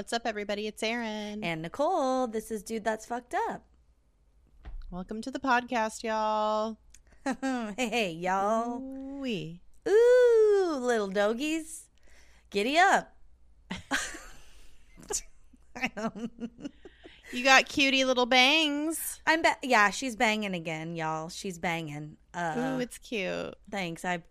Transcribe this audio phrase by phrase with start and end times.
[0.00, 0.66] What's up, everybody?
[0.66, 1.44] It's Erin.
[1.44, 3.66] And Nicole, this is Dude That's Fucked Up.
[4.90, 6.78] Welcome to the podcast, y'all.
[7.26, 8.80] hey, hey, y'all.
[8.80, 9.60] Ooh-wee.
[9.86, 11.84] Ooh, little doggies.
[12.48, 13.14] Giddy up.
[17.32, 19.20] You got cutie little bangs.
[19.26, 21.28] I'm ba- yeah, she's banging again, y'all.
[21.28, 22.16] She's banging.
[22.32, 23.54] Uh Ooh, it's cute.
[23.70, 24.04] thanks.
[24.06, 24.22] I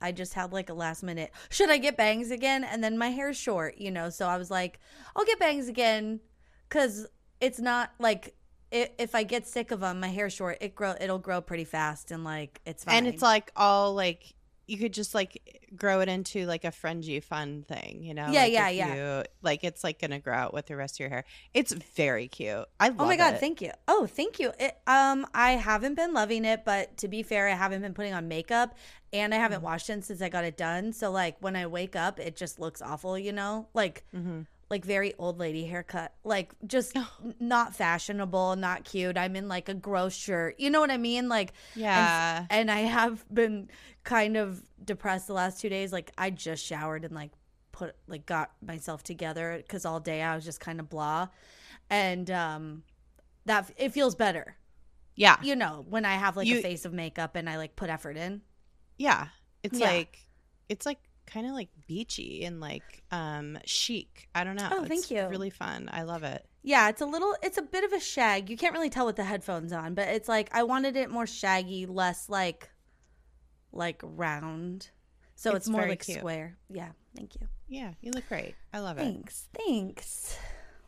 [0.00, 1.32] I just had like a last minute.
[1.50, 2.64] Should I get bangs again?
[2.64, 4.10] And then my hair's short, you know.
[4.10, 4.78] So I was like,
[5.16, 6.20] I'll get bangs again
[6.68, 7.06] cuz
[7.40, 8.34] it's not like
[8.72, 10.58] i if I get sick of them, my hair's short.
[10.60, 12.96] It grow it'll grow pretty fast and like it's fine.
[12.96, 14.34] And it's like all like
[14.66, 18.28] you could just like grow it into like a fringy fun thing, you know?
[18.30, 18.94] Yeah, Like, yeah, yeah.
[19.20, 21.24] you- like it's like gonna grow out with the rest of your hair.
[21.52, 22.64] It's very cute.
[22.80, 23.40] I love Oh my god, it.
[23.40, 23.72] thank you.
[23.88, 24.52] Oh, thank you.
[24.58, 28.14] It, um, I haven't been loving it, but to be fair, I haven't been putting
[28.14, 28.76] on makeup,
[29.12, 29.64] and I haven't Mm-hmm.
[29.66, 30.92] washed it since I got it done.
[30.92, 34.46] So like when I wake up, it just looks awful, you know, like Mhm.
[34.74, 36.96] Like very old lady haircut, like just
[37.38, 39.16] not fashionable, not cute.
[39.16, 41.28] I'm in like a gross shirt, you know what I mean?
[41.28, 42.44] Like Yeah.
[42.50, 43.70] and I have been
[44.02, 45.92] kind of depressed the last two days.
[45.92, 47.30] Like I just showered and like
[47.70, 51.28] put like got myself together because all day I was just kind of blah,
[51.88, 52.82] and um,
[53.46, 54.56] that it feels better.
[55.14, 55.36] yeah.
[55.42, 57.90] You know when I have like You- a face of makeup and I like put
[57.90, 58.42] effort in.
[58.98, 59.28] Yeah.
[59.62, 59.90] It's Yeah.
[59.90, 60.18] like
[60.68, 60.98] it's like
[61.34, 64.28] kind of like beachy and like um chic.
[64.34, 64.68] I don't know.
[64.72, 65.26] Oh, thank It's you.
[65.26, 65.90] Really fun.
[65.92, 66.46] I love it.
[66.62, 68.48] Yeah, it's a little, it's a bit of a shag.
[68.48, 71.26] You can't really tell with the headphones on, but it's like I wanted it more
[71.26, 72.70] shaggy, less like,
[73.72, 74.88] like round.
[75.36, 76.18] So it's, It's more like cute.
[76.20, 76.56] square.
[76.70, 77.48] Yeah, thank you.
[77.68, 78.54] Yeah, you look great.
[78.72, 79.02] I love it.
[79.02, 80.38] Thanks, thanks.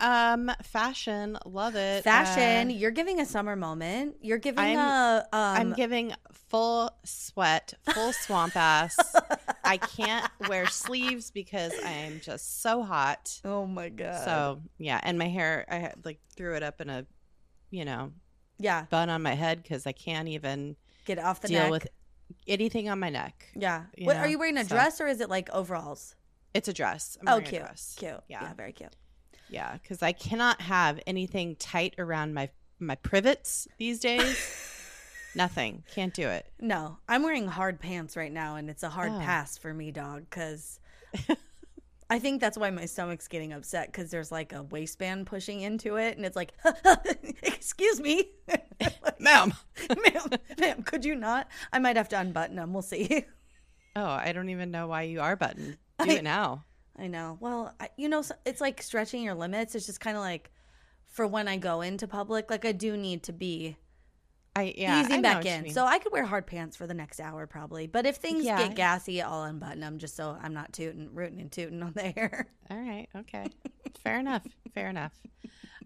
[0.00, 2.04] Um, fashion, love it.
[2.04, 4.16] Fashion, Uh, you're giving a summer moment.
[4.22, 8.96] You're giving I'm- a um I'm giving full sweat, full swamp ass.
[9.66, 13.40] I can't wear sleeves because I'm just so hot.
[13.44, 14.24] Oh my god.
[14.24, 17.06] So yeah, and my hair, I like threw it up in a,
[17.70, 18.12] you know,
[18.58, 21.70] yeah, bun on my head because I can't even get off the deal neck.
[21.70, 21.88] with
[22.46, 23.46] anything on my neck.
[23.54, 23.84] yeah.
[23.96, 26.14] you What, know, are you wearing a so- dress or is it like overalls?
[26.54, 27.18] It's a dress.
[27.20, 27.96] I'm oh, cute, dress.
[27.98, 28.12] cute.
[28.28, 28.42] Yeah.
[28.42, 28.54] Yeah.
[28.54, 28.96] very cute.
[29.50, 32.48] Yeah, because I cannot have anything tight around my
[32.78, 34.72] my privets these days.
[35.36, 35.84] Nothing.
[35.94, 36.46] Can't do it.
[36.60, 39.18] No, I'm wearing hard pants right now, and it's a hard Oh.
[39.20, 40.24] pass for me, dog.
[40.28, 40.80] Because
[42.08, 45.96] I think that's why my stomach's getting upset because there's like a waistband pushing into
[45.96, 46.52] it, and it's like,
[47.42, 48.30] excuse me,
[49.18, 49.52] Ma'am.
[49.88, 51.48] ma'am, ma'am, could you not?
[51.72, 52.72] I might have to unbutton them.
[52.72, 53.24] We'll see.
[53.96, 55.78] Oh, I don't even know why you are buttoned.
[55.98, 56.64] Do I- it now.
[56.98, 57.36] I know.
[57.40, 59.74] Well, I, you know, it's like stretching your limits.
[59.74, 60.50] It's just kind of like
[61.04, 63.76] for when I go into public, like I do need to be
[64.56, 65.00] I yeah.
[65.02, 65.70] Easing know back in.
[65.70, 67.86] So I could wear hard pants for the next hour probably.
[67.86, 68.56] But if things Yeah.
[68.66, 72.18] get gassy, I'll unbutton them just so I'm not tooting, rooting and tooting on the
[72.18, 72.46] air.
[72.70, 73.46] all right, okay,
[74.02, 74.42] fair enough.
[74.74, 75.12] Fair enough.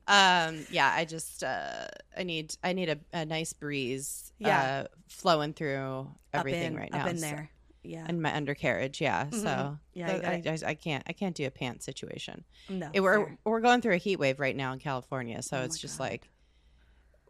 [0.07, 1.87] Um, yeah, I just uh,
[2.17, 4.33] I need I need a, a nice breeze.
[4.39, 4.85] Yeah.
[4.85, 7.03] uh, flowing through everything in, right now.
[7.03, 7.51] Up in so- there.
[7.83, 8.05] Yeah.
[8.07, 9.01] and my undercarriage.
[9.01, 9.79] Yeah, so Mhm.
[9.95, 12.45] Yeah, I, I, I can't I can't do a pants situation.
[12.69, 12.91] no.
[12.93, 13.39] It- we're fair.
[13.45, 16.05] we're going through a heat wave right now in California, so Oh it's just God.
[16.11, 16.29] like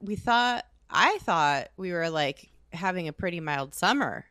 [0.02, 0.66] we thought.
[0.90, 4.26] I thought we were like having a pretty mild summer.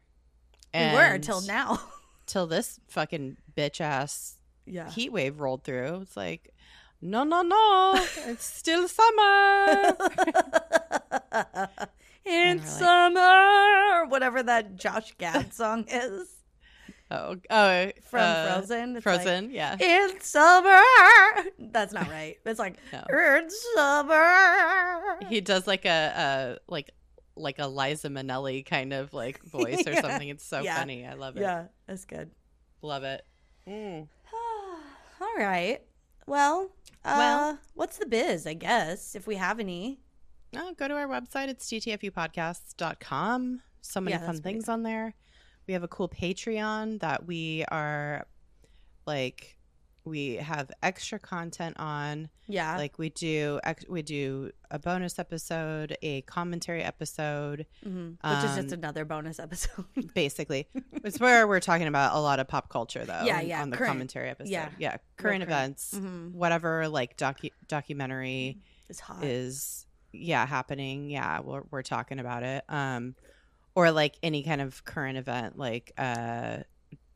[0.73, 1.79] And we were till now.
[2.25, 4.35] Till this fucking bitch ass
[4.67, 4.91] yeah.
[4.91, 6.01] heat wave rolled through.
[6.01, 6.53] It's like,
[7.01, 7.93] no, no, no,
[8.27, 9.97] it's still summer.
[12.25, 16.27] in like- summer, whatever that Josh Gad song is
[17.11, 18.95] oh, oh, from uh, Frozen.
[18.97, 19.77] It's like, Frozen, yeah.
[19.79, 20.79] in summer.
[21.59, 22.37] That's not right.
[22.45, 23.03] It's like No.
[23.17, 25.19] in summer.
[25.29, 26.91] He does like a, a like
[27.35, 30.27] like a Liza Minnelli kind of like voice or something.
[30.29, 30.77] It's so Yeah.
[30.77, 31.05] funny.
[31.07, 31.41] I love it.
[31.41, 32.31] Yeah, that's good.
[32.81, 33.25] Love it.
[33.67, 34.07] Mm.
[35.21, 35.81] All right.
[36.27, 36.69] Well,
[37.05, 38.45] uh, Well- what's the biz?
[38.45, 39.99] I guess if we have any.
[40.55, 41.47] Oh, go to our website.
[41.47, 43.61] It's dtfupodcast.com.
[43.81, 45.13] So many Yeah, fun pretty things on there.
[45.69, 48.25] We have a cool Patreon that we are
[49.05, 49.55] like
[50.03, 52.29] we have extra content on.
[52.47, 52.75] Yeah.
[52.75, 58.13] Like we do ex- we do a bonus episode, a commentary episode, Mhm.
[58.13, 59.85] Which is just um, another bonus episode.
[60.15, 60.67] basically.
[61.03, 63.21] it's where we're talking about a lot of pop culture though.
[63.23, 63.91] Yeah, on- yeah, On the current.
[63.91, 64.49] commentary episode.
[64.51, 64.69] Yeah.
[64.79, 64.97] Yeah.
[65.17, 65.43] Current current.
[65.43, 65.93] events.
[65.95, 66.31] Mhm.
[66.31, 68.57] Whatever like docu- documentary
[68.89, 69.23] It's hot.
[69.23, 73.13] is yeah happening yeah we're, we're talking about it um
[73.79, 76.57] or like any kind of current event like uh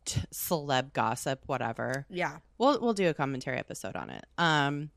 [0.05, 2.37] t- celeb gossip whatever yeah.
[2.57, 4.89] we'll we'll do a commentary episode on it um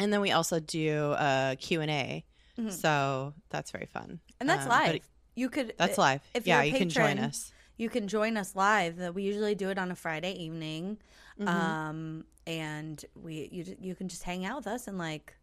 [0.00, 2.24] and then we also do a q&a
[2.58, 2.70] Mhm.
[2.70, 5.00] so that's very fun And that's Um, live.
[5.34, 8.54] you could that's live if yeah a you can join us you can join us
[8.54, 9.00] live.
[9.00, 10.98] Uh, We usually do it on a Friday evening,
[11.40, 11.48] Mhm.
[11.48, 15.34] um, and we you you can just hang out with us and like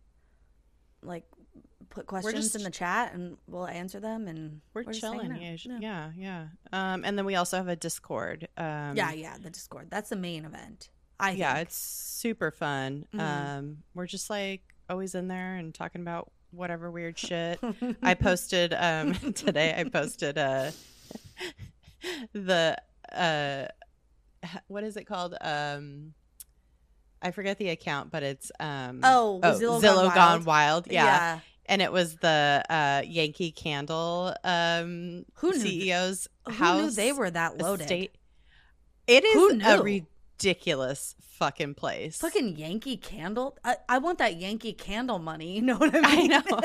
[1.03, 1.25] like
[1.91, 5.31] put questions just- in the chat and we'll answer them and we're, hanging chilling.
[5.35, 6.11] Yeah, Yeah.
[6.17, 6.45] yeah.
[6.73, 8.47] Um, and then we also have a Discord.
[8.57, 9.89] Um, yeah, yeah, the Discord.
[9.91, 10.89] That's the main event.
[11.19, 11.67] I yeah, think.
[11.67, 13.05] it's super fun.
[13.13, 13.19] Mhm.
[13.19, 17.59] Um, we're just like always in there and talking about whatever weird shit.
[18.01, 19.75] I posted um today.
[19.77, 20.71] I posted uh
[22.33, 22.77] the
[23.11, 23.65] uh
[24.67, 25.35] what is it called?
[25.41, 26.13] Um,
[27.21, 30.45] I forget the account, but it's um Oh, Zillow Gone Gone Wild.
[30.45, 30.87] Wild.
[30.89, 31.03] Yeah.
[31.05, 31.39] yeah.
[31.71, 36.81] And it was the uh Yankee Candle um Who CEO's Who house.
[36.81, 37.83] knew they were that loaded?
[37.85, 38.11] estate.
[39.07, 42.17] It Who is a ridiculous fucking place.
[42.17, 43.57] Fucking Yankee Candle.
[43.63, 45.53] I, I want that Yankee Candle money.
[45.55, 46.33] You know what I mean?
[46.33, 46.59] I know.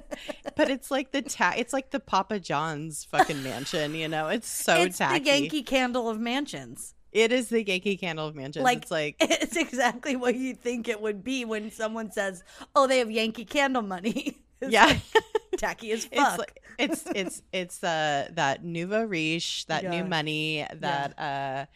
[0.56, 4.28] but it's like the ta- it's like the Papa John's fucking mansion, you know.
[4.28, 5.20] It's so it's tacky.
[5.20, 6.94] the Yankee Candle of mansions.
[7.12, 8.64] It is the Yankee Candle of mansions.
[8.64, 12.42] Like- it's like It's exactly what you think it would be when someone says,
[12.74, 14.86] "Oh, they have Yankee Candle money." It's yeah.
[14.86, 15.00] like
[15.58, 16.50] tacky as fuck.
[16.78, 19.90] it's it's it's it's uh that nouveau riche, that Yeah.
[19.90, 21.66] new money, that uh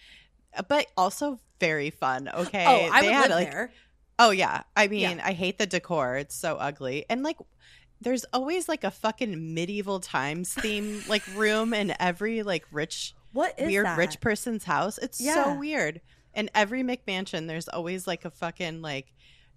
[0.69, 2.29] but also very fun.
[2.29, 2.65] Okay.
[2.67, 3.73] oh, I They would had, live like, there.
[4.19, 4.63] Oh yeah.
[4.77, 5.23] I mean, Yeah.
[5.25, 6.17] I hate the decor.
[6.17, 7.05] It's so ugly.
[7.11, 7.37] And like
[8.01, 13.59] there's always like a fucking medieval times theme like room in every like rich What
[13.61, 13.99] is weird that?
[13.99, 14.97] rich person's house.
[14.99, 15.45] It's Yeah.
[15.45, 16.01] so weird.
[16.35, 19.13] And every McMansion there's always like a fucking like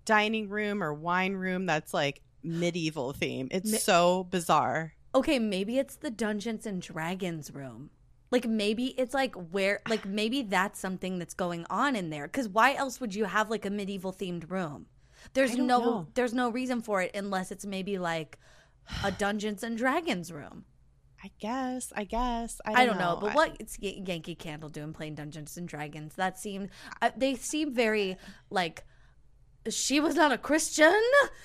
[0.06, 3.48] dining room or wine room that's like medieval theme.
[3.52, 4.94] It's Mi- so bizarre.
[5.16, 7.90] Okay, maybe it's the Dungeons and Dragons room.
[8.32, 12.50] Like maybe it's like where like maybe that's something that's going on in there cuz
[12.50, 14.88] why else would you have like a medieval themed room?
[15.34, 16.08] There's no know.
[16.16, 18.40] there's no reason for it unless it's maybe like
[19.04, 20.66] a Dungeons and Dragons room.
[21.24, 21.94] I guess.
[21.96, 22.60] I guess.
[22.66, 25.68] I don't, I don't know, but I- what it's Yankee Candle doing playing Dungeons and
[25.68, 26.16] Dragons?
[26.16, 26.70] That seemed
[27.02, 28.18] uh, they seem very
[28.50, 28.84] like
[29.70, 30.94] she was not a Christian.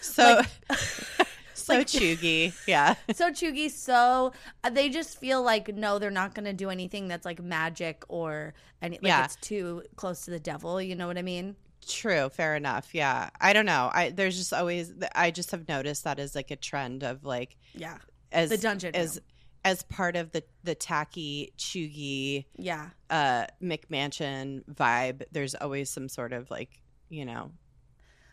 [0.00, 0.36] so
[0.70, 0.78] like-
[1.54, 2.52] so like- chuggy.
[2.66, 2.94] Yeah.
[3.12, 4.32] so chuggy so
[4.64, 8.04] uh, they just feel like no they're not going to do anything that's like magic
[8.08, 9.24] or any like Yeah.
[9.24, 11.56] it's too close to the devil you know what i mean
[11.86, 12.90] True, fair enough.
[12.92, 13.30] Yeah.
[13.40, 13.88] I don't know.
[13.94, 17.56] I there's just always I just have noticed that as like a trend of like
[17.72, 17.96] yeah
[18.30, 19.24] as the dungeon as room.
[19.64, 26.34] as part of the the tacky chuggy yeah uh McMansion vibe, there's always some sort
[26.34, 27.52] of like, you know,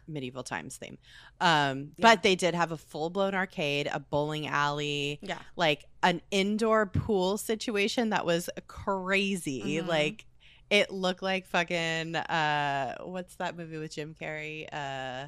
[0.08, 0.98] medieval times theme.
[1.42, 2.10] Um Yeah.
[2.10, 7.38] but they did have a full-blown arcade, a bowling alley, yeah like an indoor pool
[7.38, 9.82] situation that was crazy.
[9.82, 9.88] Mhm.
[9.88, 10.26] Like
[10.70, 14.68] it looked like fucking uh what's that movie with Jim Carrey?
[14.72, 15.28] Uh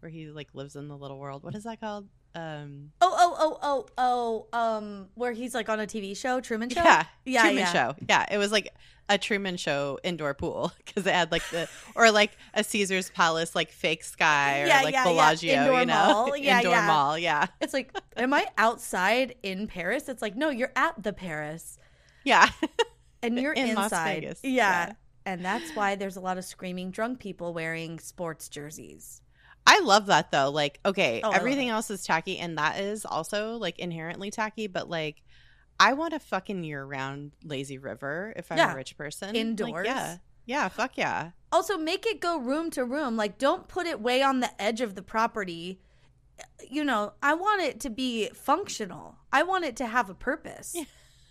[0.00, 1.42] where he like lives in the little world.
[1.42, 2.08] What is that called?
[2.34, 6.68] Um oh oh oh oh oh um where he's like on a tv show truman
[6.68, 7.72] show Yeah, yeah Truman yeah.
[7.72, 7.94] Show.
[8.08, 8.70] Yeah, it was like
[9.08, 13.54] a Truman Show indoor pool because it had like the or like a Caesar's Palace
[13.54, 15.10] like fake sky or Yeah, like yeah, yeah.
[15.10, 16.36] Bellagio, Indoor you know, mall.
[16.36, 16.86] Yeah, indoor yeah.
[16.86, 17.18] mall.
[17.18, 21.78] Yeah, it's like am i outside in paris it's like no you're at the paris
[22.24, 22.48] yeah.
[23.22, 24.38] and you're In inside yeah.
[24.42, 24.92] Yeah.
[25.26, 29.20] and that's why there's a lot of screaming drunk people wearing sports jerseys
[29.66, 30.50] I love that though.
[30.50, 34.66] Like, okay, Oh, everything else is tacky, and that is also like inherently tacky.
[34.66, 35.22] But like,
[35.80, 38.72] I want a fucking year-round lazy river if I'm Yeah.
[38.72, 39.28] a rich person.
[39.28, 39.86] Like, Indoors.
[39.86, 40.16] yeah,
[40.46, 41.30] yeah, fuck yeah.
[41.50, 43.16] Also, make it go room to room.
[43.16, 45.80] Like, don't put it way on the edge of the property.
[46.68, 49.16] You know, I want it to be functional.
[49.32, 50.76] I want it to have a purpose.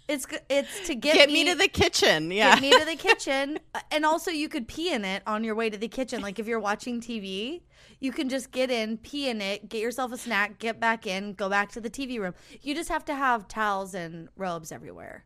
[0.08, 2.30] It's it's to get, Get, me, to the kitchen.
[2.30, 3.60] Yeah, get me to the kitchen,
[3.92, 6.22] and also you could pee in it on your way to the kitchen.
[6.22, 7.62] Like if you're watching TV,
[8.02, 11.34] you can just get in, pee in it, get yourself a snack, get back in,
[11.34, 12.34] go back to the TV room.
[12.62, 15.24] You just have to have towels and robes everywhere,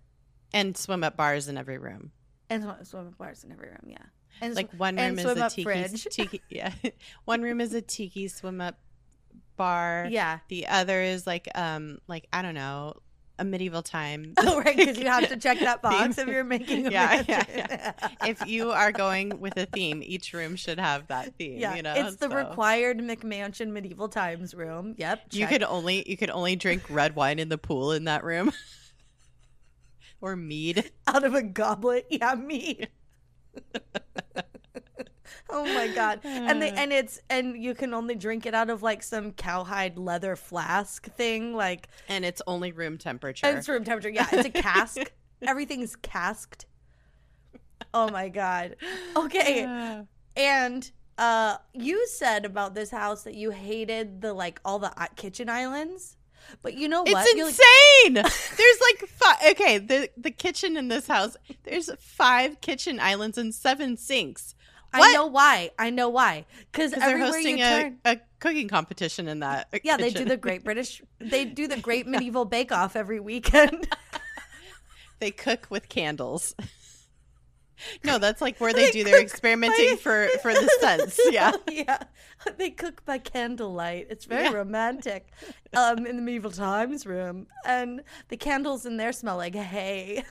[0.54, 2.12] and swim up bars in every room.
[2.50, 3.88] and swim, swim up bars in every room.
[3.88, 3.98] Yeah,
[4.42, 6.04] and Like sw- one room is swim a up tiki, fridge.
[6.12, 6.42] tiki.
[6.50, 6.72] Yeah,
[7.26, 8.78] one room is a tiki swim up
[9.56, 10.08] bar.
[10.12, 10.40] yeah.
[10.50, 12.94] The other is like um like I don't know
[13.40, 14.34] a medieval time.
[14.40, 18.18] Oh, right, because you have to check that box if you're making Yeah, yeah, mansion.
[18.26, 21.60] if you are going with a theme, each room should have that theme.
[21.60, 24.96] yeah, you know, it's the So- required McMansion medieval times room.
[24.98, 25.50] Yep, You check.
[25.50, 28.52] could only you could only drink red wine in the pool in that room,
[30.22, 30.92] or mead.
[31.08, 32.08] out of a goblet.
[32.10, 32.88] Yeah, me.
[35.50, 36.20] Oh my god.
[36.24, 39.98] And they and it's and you can only drink it out of like some cowhide
[39.98, 43.48] leather flask thing like And it's only room temperature.
[43.48, 44.10] it's room temperature.
[44.10, 44.98] Yeah, it's a cask.
[45.42, 46.66] Everything's casked.
[47.94, 48.76] Oh my god.
[49.16, 49.62] Okay.
[49.62, 50.04] Yeah.
[50.36, 55.50] And uh you said about this house that you hated the like all the kitchen
[55.50, 56.16] islands.
[56.62, 57.26] But you know It's what?
[57.36, 58.14] Like- insane.
[58.58, 59.38] there's like five.
[59.52, 61.36] Okay, the the kitchen in this house.
[61.64, 64.54] There's five kitchen islands and seven sinks.
[65.04, 65.72] I know why.
[65.78, 66.46] I know why.
[66.72, 69.68] Because they're everywhere hosting you a, turn, a cooking competition in that.
[69.84, 71.02] yeah, they do the Great British.
[71.20, 73.88] They do the Great Medieval Bake Off every weekend.
[75.20, 76.54] They cook with candles.
[78.04, 81.20] No, that's like where they, do their experimenting by- for for the scents.
[81.32, 81.52] Yeah.
[81.72, 82.00] yeah.
[82.58, 84.08] They cook by candlelight.
[84.10, 84.54] It's very Yeah.
[84.54, 85.28] romantic.
[85.76, 90.24] Um, in the medieval times room, and the candles in there smell like hay.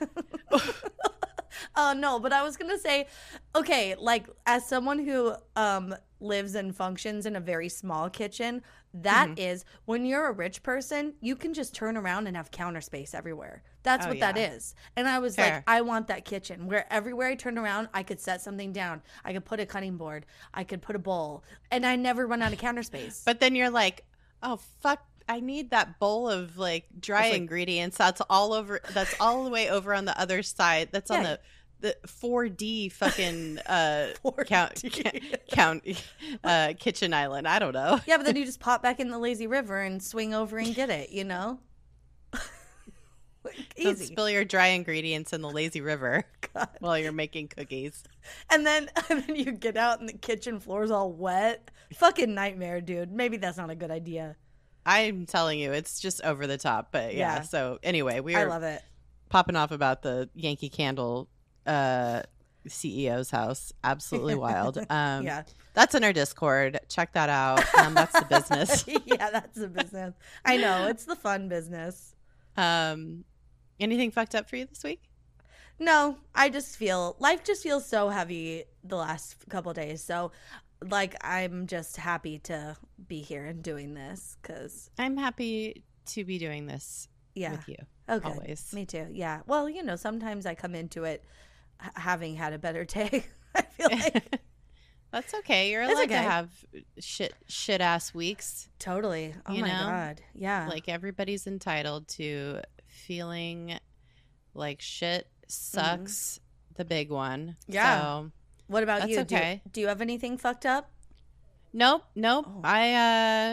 [1.75, 3.07] Oh no, but I was gonna say,
[3.55, 8.61] okay, like as someone who um lives and functions in a very small kitchen,
[9.03, 9.69] that is Mm-hmm.
[9.85, 13.63] when you're a rich person, you can just turn around and have counter space everywhere.
[13.83, 14.51] That's Oh, what that yeah.
[14.53, 14.75] is.
[14.95, 15.55] And I was Fair.
[15.55, 19.01] like, I want that kitchen where everywhere I turned around, I could set something down.
[19.23, 20.25] I could put a cutting board.
[20.53, 23.23] I could put a bowl, and I never run out of counter space.
[23.25, 24.05] But then you're like,
[24.43, 27.97] oh fuck, I need that bowl of like dry like- ingredients.
[27.97, 28.79] That's all over.
[28.93, 30.89] That's all the way over on the other side.
[30.91, 31.39] That's on the
[31.79, 34.07] the 4D fucking uh
[34.45, 35.35] count 4D.
[35.49, 35.83] count
[36.43, 37.47] uh kitchen island.
[37.47, 37.99] I don't know.
[38.07, 40.73] yeah, but then you just pop back in the lazy river and swing over and
[40.75, 41.11] get it.
[41.11, 41.59] You know.
[43.43, 44.05] Like, Don't Easy.
[44.07, 46.67] spill your dry ingredients in the lazy river God.
[46.79, 48.03] while you're making cookies.
[48.49, 51.71] And then and then you get out and the kitchen floor's all wet.
[51.93, 53.09] Fucking nightmare, dude.
[53.11, 54.35] Maybe that's not a good idea.
[54.85, 56.89] I'm telling you, it's just over the top.
[56.91, 57.35] But yeah.
[57.37, 57.41] Yeah.
[57.43, 58.81] So anyway, we are I love it.
[59.29, 61.29] popping off about the Yankee Candle
[61.67, 62.23] uh
[62.67, 63.73] CEO's house.
[63.83, 64.77] Absolutely wild.
[64.89, 65.43] Um yeah.
[65.77, 66.79] That's in our Discord.
[66.89, 67.63] Check that out.
[67.75, 68.83] Um, that's the business.
[69.05, 70.15] yeah, that's the business.
[70.43, 70.87] I know.
[70.87, 72.15] It's the fun business.
[72.55, 73.25] Um,
[73.79, 75.03] anything fucked up for you this week?
[75.77, 80.03] No, I just feel life just feels so heavy the last couple days.
[80.03, 80.31] So
[80.81, 82.75] like I'm just happy to
[83.07, 87.51] be here and doing this cuz I'm happy to be doing this yeah.
[87.51, 87.77] with you.
[88.09, 88.27] Okay.
[88.27, 88.73] always.
[88.73, 89.07] Me too.
[89.11, 89.41] Yeah.
[89.45, 91.23] Well, you know, sometimes I come into it
[91.95, 93.25] having had a better day.
[93.55, 94.39] I feel like
[95.11, 95.71] That's okay.
[95.71, 96.49] You're It's allowed to have
[96.99, 98.67] shit shit ass weeks.
[98.77, 99.33] totally.
[99.45, 99.85] Oh You my know?
[99.87, 100.21] god.
[100.35, 100.67] Yeah.
[100.69, 103.79] Like everybody's entitled to feeling
[104.53, 106.39] like shit sucks.
[106.75, 107.55] The big one.
[107.63, 107.73] Mm-hmm.
[107.73, 108.01] Yeah.
[108.01, 108.31] So,
[108.67, 109.15] what about you?
[109.15, 109.61] Do okay.
[109.71, 110.91] Do you have anything fucked up?
[111.73, 112.03] nope.
[112.15, 112.45] Nope.
[112.49, 112.61] Oh.
[112.63, 112.93] I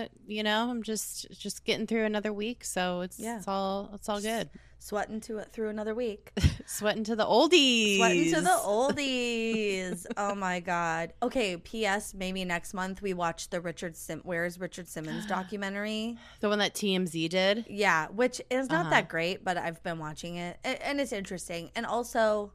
[0.02, 3.37] uh, you know, I'm just just getting through another week, so it's Yeah.
[3.38, 4.50] it's all it's all good.
[4.85, 6.31] Sweating to it through another week.
[6.67, 7.97] Sweating to the oldies.
[7.97, 10.05] Sweating to the oldies.
[10.19, 11.14] oh my god.
[11.23, 11.57] Okay.
[11.57, 12.12] P.S.
[12.12, 14.21] Maybe next month we watch the Richard Sim.
[14.25, 16.19] Where's Richard Simmons documentary?
[16.41, 17.64] The one that TMZ did.
[17.67, 18.91] Yeah, which is not Uh-huh.
[18.91, 21.71] that great, but I've been watching it and it's interesting.
[21.75, 22.53] And also,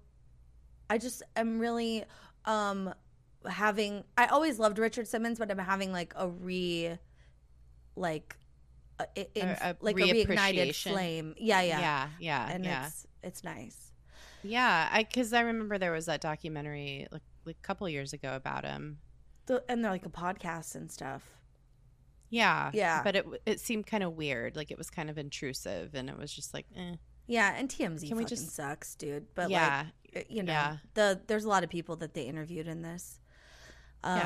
[0.87, 2.03] I just am really
[2.45, 2.93] um
[3.49, 4.03] having.
[4.19, 6.95] I always loved Richard Simmons, but I'm having like a re,
[7.95, 8.35] like,
[9.15, 11.35] in, A- a like a reignited flame.
[11.37, 12.85] Yeah, yeah, yeah, yeah, and yeah.
[12.87, 13.91] it's it's nice.
[14.43, 18.33] Yeah, I because I remember there was that documentary like, like a couple years ago
[18.35, 18.99] about him.
[19.47, 21.23] The, and they're like a podcast and stuff.
[22.29, 23.01] Yeah, Yeah.
[23.03, 26.17] but it it seemed kind of weird, like it was kind of intrusive, and it
[26.17, 26.95] was just like, eh.
[27.27, 29.25] Yeah, and TMZ Can we just- sucks, dude.
[29.35, 30.77] But yeah, like, you know, yeah.
[30.93, 33.19] the there's a lot of people that they interviewed in this.
[34.03, 34.17] Um,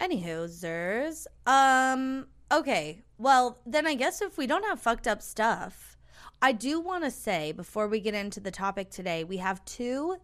[0.00, 0.06] Yeah.
[0.08, 1.26] Anywho, Zers.
[1.46, 2.26] Um.
[2.52, 3.02] Okay.
[3.18, 5.96] Well, then I guess if we don't have fucked up stuff,
[6.42, 10.16] I do want to say before we get into the topic today, we have two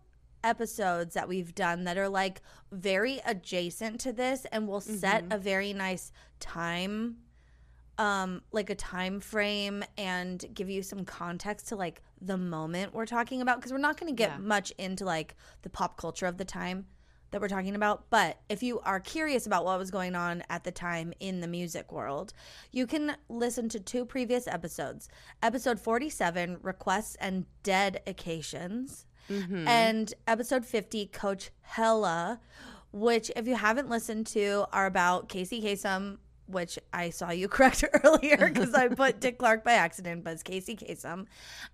[0.42, 2.40] episodes that we've done that are like
[2.71, 5.35] very adjacent to this and will set Mhm.
[5.35, 7.18] a very nice time
[7.99, 13.06] um like a time frame and give you some context to like the moment we're
[13.06, 14.38] talking about because we're not going to get Yeah.
[14.38, 16.87] much into like the pop culture of the time
[17.37, 20.64] that we're talking about but if you are curious about what was going on at
[20.64, 22.33] the time in the music world
[22.73, 25.07] you can listen to two previous episodes
[25.43, 29.66] episode 47 requests and dedications Mhm.
[29.69, 32.40] and episode 50 coach hella
[32.90, 36.16] which if you haven't listened to are about casey Kasem,
[36.47, 40.43] which i saw you correct earlier because i put dick clark by accident but it's
[40.43, 41.26] casey Kasem,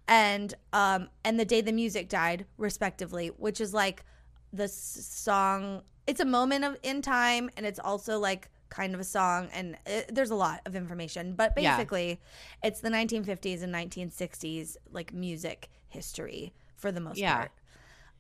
[0.09, 4.05] and um and the day the music died respectively which is like
[4.53, 9.05] the song it's a moment of in time and it's also like kind of a
[9.05, 11.77] song and it, there's a lot of information but Yeah.
[11.77, 12.21] basically
[12.63, 17.37] it's the 1950s and 1960s like music history for the most Yeah.
[17.37, 17.51] part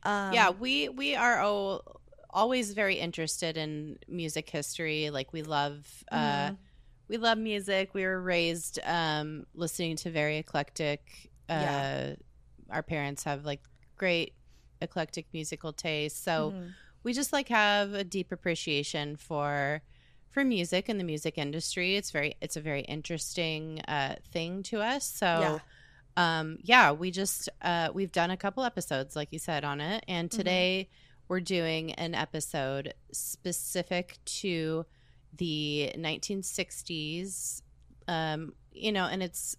[0.05, 5.11] um, yeah, we we are all, always very interested in music history.
[5.11, 6.57] Like we love uh, Mhm.
[7.09, 7.95] we love music.
[7.95, 11.31] We were raised um, listening to very eclectic.
[11.49, 12.15] Uh, Yeah.
[12.71, 13.61] Our parents have like
[13.97, 14.35] great
[14.83, 16.73] eclectic musical taste, so Mhm.
[17.05, 19.83] we just like have a deep appreciation for
[20.31, 21.97] for music and the music industry.
[21.97, 25.05] It's very it's a very interesting uh, thing to us.
[25.05, 25.59] So Yeah.
[26.17, 30.05] um yeah, we just uh we've done a couple episodes like you said on it
[30.09, 30.37] and Mm-hmm.
[30.39, 30.89] today
[31.29, 34.85] we're doing an episode specific to
[35.35, 37.63] the 1960s
[38.09, 39.57] um you know and it's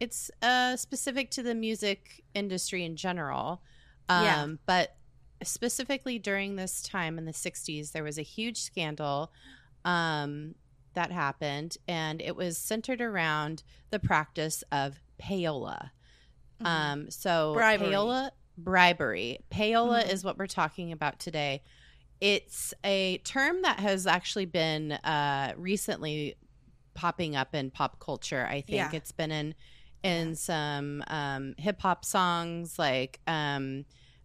[0.00, 3.62] it's uh specific to the music industry in general
[4.08, 4.46] um Yeah.
[4.66, 4.96] but
[5.42, 9.30] specifically during this time in the 60s there was a huge scandal
[9.84, 10.54] um
[10.94, 15.90] that happened and it was centered around the practice of payola
[16.62, 16.66] Mhm.
[16.66, 17.88] um so Bribery.
[17.90, 20.10] payola bribery payola Mhm.
[20.12, 21.62] is what we're talking about today
[22.20, 26.36] it's a term that has actually been uh recently
[26.94, 28.90] popping up in pop culture i think Yeah.
[28.94, 29.54] it's been in
[30.06, 33.84] in some um hip hop songs like um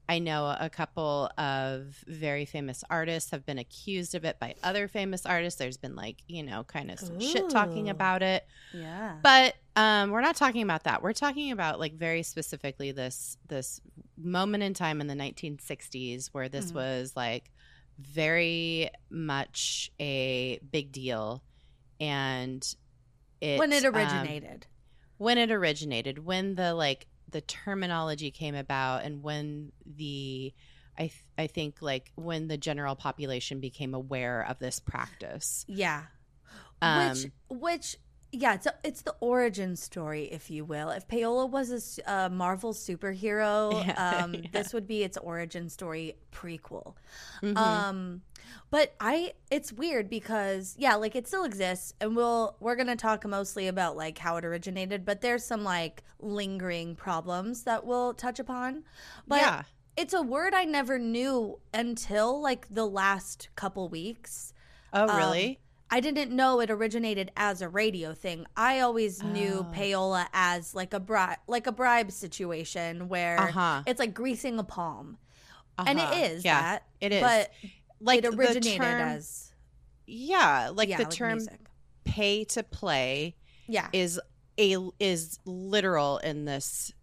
[0.10, 4.90] I know a couple of very famous artists have been accused of it by other
[4.90, 5.58] famous artists.
[5.58, 8.46] There's been like, you know, kind of some shit talking about it.
[8.74, 9.16] yeah.
[9.24, 11.02] But um, we're not talking about that.
[11.02, 13.80] We're talking about like very specifically this this
[14.18, 16.76] moment in time in the 1960s where this Mhm.
[16.76, 17.50] was like
[17.98, 21.42] very much a big deal,
[22.02, 22.62] and
[23.40, 24.68] it when it um, originated.
[25.22, 30.52] When it originated, when the like the terminology came about, and when the
[30.98, 35.64] I th- I think like when the general population became aware of this practice.
[35.68, 36.06] yeah.
[36.82, 37.96] Um, which which
[38.32, 40.90] yeah, it's a, it's the origin story, if you will.
[40.90, 44.42] If payola was a a, Marvel superhero, Yeah, um, yeah.
[44.52, 46.96] this would be its origin story prequel.
[47.42, 47.58] mhm.
[47.58, 48.22] Um,
[48.70, 53.26] but I, it's weird because yeah, like it still exists, and we'll we're gonna talk
[53.26, 58.40] mostly about like how it originated, but there's some like lingering problems that we'll touch
[58.40, 58.84] upon.
[59.28, 59.64] But yeah.
[59.98, 64.54] it's a word I never knew until like the last couple weeks.
[64.94, 65.60] Oh, um, really?
[65.94, 68.46] I didn't know it originated as a radio thing.
[68.56, 69.74] I always knew Oh.
[69.76, 73.84] payola as like a bribe, like a bribe situation where Uh huh.
[73.86, 75.18] it's like greasing a palm,
[75.78, 76.84] and it is yeah, that.
[77.02, 77.22] it is.
[77.22, 77.52] but
[78.00, 79.52] like it originated term- as
[80.08, 81.60] yeah, like yeah, the term music.
[82.06, 83.36] "pay to play"
[83.68, 84.20] Yeah, is
[84.60, 86.94] a is literal in this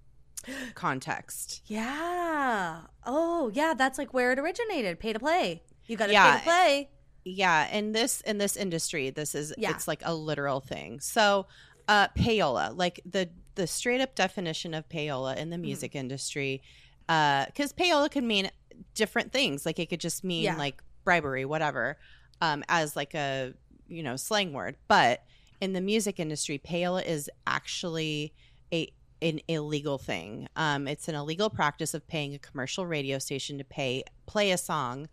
[0.75, 1.63] context.
[1.67, 2.81] yeah.
[3.05, 3.75] Oh, yeah.
[3.75, 4.99] That's like where it originated.
[4.99, 5.63] Pay to play.
[5.87, 6.33] You got to Yeah.
[6.33, 6.89] pay to play.
[7.31, 9.71] Yeah, in this in this industry, this is Yeah.
[9.71, 11.01] it's like a literal thing.
[11.01, 11.47] So,
[11.89, 15.63] uh, payola, like the the straight up definition of payola in the Mm-hmm.
[15.63, 16.63] music industry,
[17.07, 18.51] because payola could mean
[18.95, 19.67] different things.
[19.67, 20.57] Like it could just mean Yeah.
[20.57, 21.99] like bribery, whatever,
[22.41, 23.53] um, as like a
[23.89, 24.77] you know slang word.
[24.87, 25.23] But
[25.61, 28.33] in the music industry, payola is actually
[28.73, 30.49] a an illegal thing.
[30.55, 34.59] Um, it's an illegal practice of paying a commercial radio station to pay play a
[34.59, 35.09] song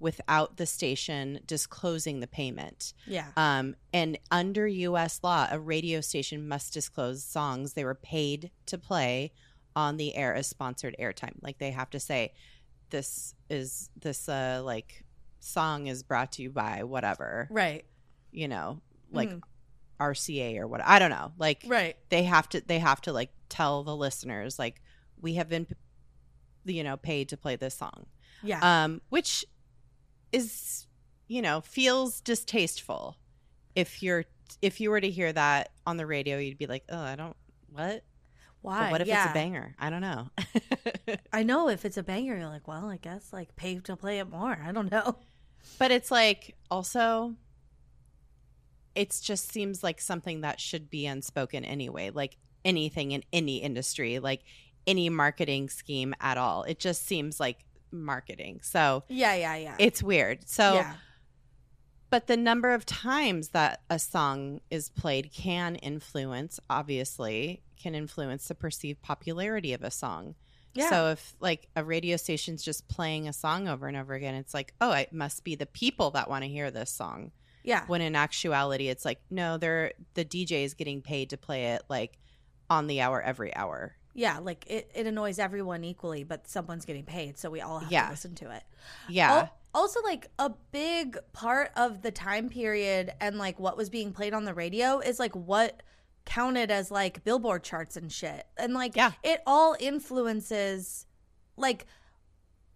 [0.00, 2.92] without the station disclosing the payment.
[3.06, 3.28] Yeah.
[3.36, 5.20] Um, and under U.S.
[5.22, 9.32] law, a radio station must disclose songs they were paid to play
[9.76, 11.34] on the air as sponsored airtime.
[11.42, 12.32] Like they have to say,
[12.90, 15.04] "This is this uh like
[15.40, 17.84] song is brought to you by whatever," Right.
[18.30, 18.80] you know,
[19.10, 19.40] like Mhm.
[20.00, 20.80] RCA or what.
[20.84, 21.32] I don't know.
[21.38, 21.96] Like Right.
[22.10, 24.82] they have to they have to like tell the listeners like
[25.20, 25.66] we have been
[26.64, 28.06] you know paid to play this song
[28.42, 28.58] Yeah.
[28.84, 29.44] um which
[30.34, 30.86] is
[31.28, 33.16] you know feels distasteful
[33.74, 34.24] if you're
[34.60, 37.36] if you were to hear that on the radio you'd be like oh i don't
[37.72, 38.04] what
[38.62, 38.90] Why?
[38.90, 39.24] what if yeah.
[39.24, 40.28] it's a banger i don't know
[41.32, 44.18] I know if it's a banger, you're like, well, I guess like pay to play
[44.18, 44.58] it more.
[44.64, 45.16] I don't know.
[45.78, 47.34] but it's like also
[48.94, 54.18] it just seems like something that should be unspoken anyway like anything in any industry
[54.18, 54.42] like
[54.86, 59.34] any marketing scheme at all it just seems like marketing so Yeah.
[59.34, 59.56] Yeah.
[59.56, 59.76] Yeah.
[59.78, 60.94] it's weird so yeah.
[62.10, 68.48] but the number of times that a song is played can influence obviously can influence
[68.48, 70.34] the perceived popularity of a song
[70.74, 70.90] Yeah.
[70.90, 74.54] so if like a radio station's just playing a song over and over again it's
[74.54, 77.30] like oh it must be the people that want to hear this song
[77.62, 77.84] yeah.
[77.86, 81.82] when in actuality it's like no they're the dj is getting paid to play it
[81.88, 82.18] like
[82.70, 84.38] on the hour every hour Yeah.
[84.38, 87.36] Like it, it annoys everyone equally, but someone's getting paid.
[87.38, 88.04] So we all have Yeah.
[88.06, 88.62] to listen to it.
[89.08, 93.90] yeah Al- also, like a big part of the time period and like what was
[93.90, 95.82] being played on the radio is like what
[96.24, 98.46] counted as like billboard charts and shit.
[98.56, 99.12] And like Yeah.
[99.24, 101.06] it all influences
[101.56, 101.86] like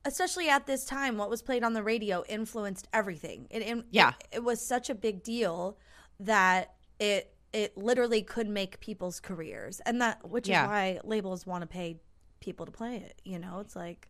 [0.04, 3.46] especially at this time what was played on the radio influenced everything.
[3.50, 4.10] It, it Yeah.
[4.32, 5.78] it, it was such a big deal
[6.20, 9.80] that it it literally could make people's careers.
[9.80, 10.64] And that which Yeah.
[10.64, 12.00] is why labels want to pay
[12.40, 13.60] people to play it, you know?
[13.60, 14.08] It's like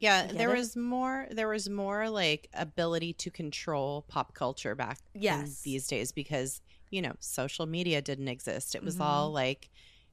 [0.00, 0.58] Yeah, there it?
[0.58, 1.26] was more.
[1.30, 5.62] There was more like ability to control pop culture back in Yes.
[5.62, 6.60] these days because
[6.90, 8.74] you know social media didn't exist.
[8.76, 9.02] It was Mhm.
[9.02, 9.70] all like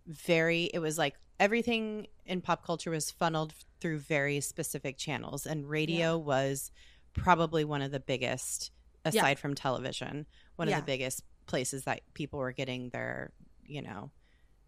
[0.08, 0.63] very.
[0.73, 6.17] It was like everything in pop culture was funneled through very specific channels, and radio
[6.17, 6.71] was
[7.13, 8.71] probably one of the biggest,
[9.06, 10.25] aside from television,
[10.56, 10.80] one Yeah.
[10.80, 13.31] of the biggest places that people were getting their
[13.65, 14.12] you know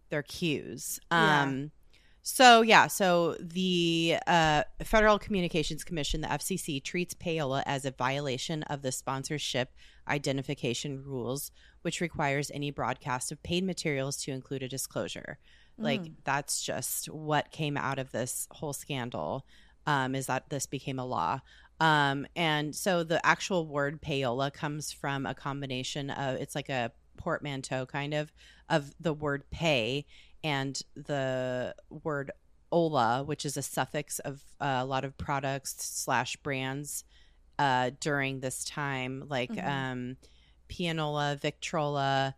[0.10, 1.00] their cues.
[1.12, 1.44] Yeah.
[1.44, 1.72] Um,
[2.22, 8.64] so yeah, so the uh, Federal Communications Commission, the FCC, treats payola as a violation
[8.64, 9.74] of the sponsorship
[10.10, 11.52] identification rules,
[11.84, 15.38] which requires any broadcast of paid materials to include a disclosure.
[15.78, 16.14] Like Mm.
[16.26, 19.46] that's just what came out of this whole scandal.
[19.86, 21.40] Um, is that this became a law.
[21.80, 26.92] Um, and so the actual word payola comes from a combination of it's like a
[27.18, 28.32] portmanteau kind of
[28.70, 30.06] of the word pay
[30.44, 32.32] and the word
[32.72, 37.04] ola, which is a suffix of uh, a lot of products slash brands
[37.60, 39.68] uh, during this time, like Mhm.
[39.68, 40.18] um,
[40.68, 42.36] pianola, Victrola,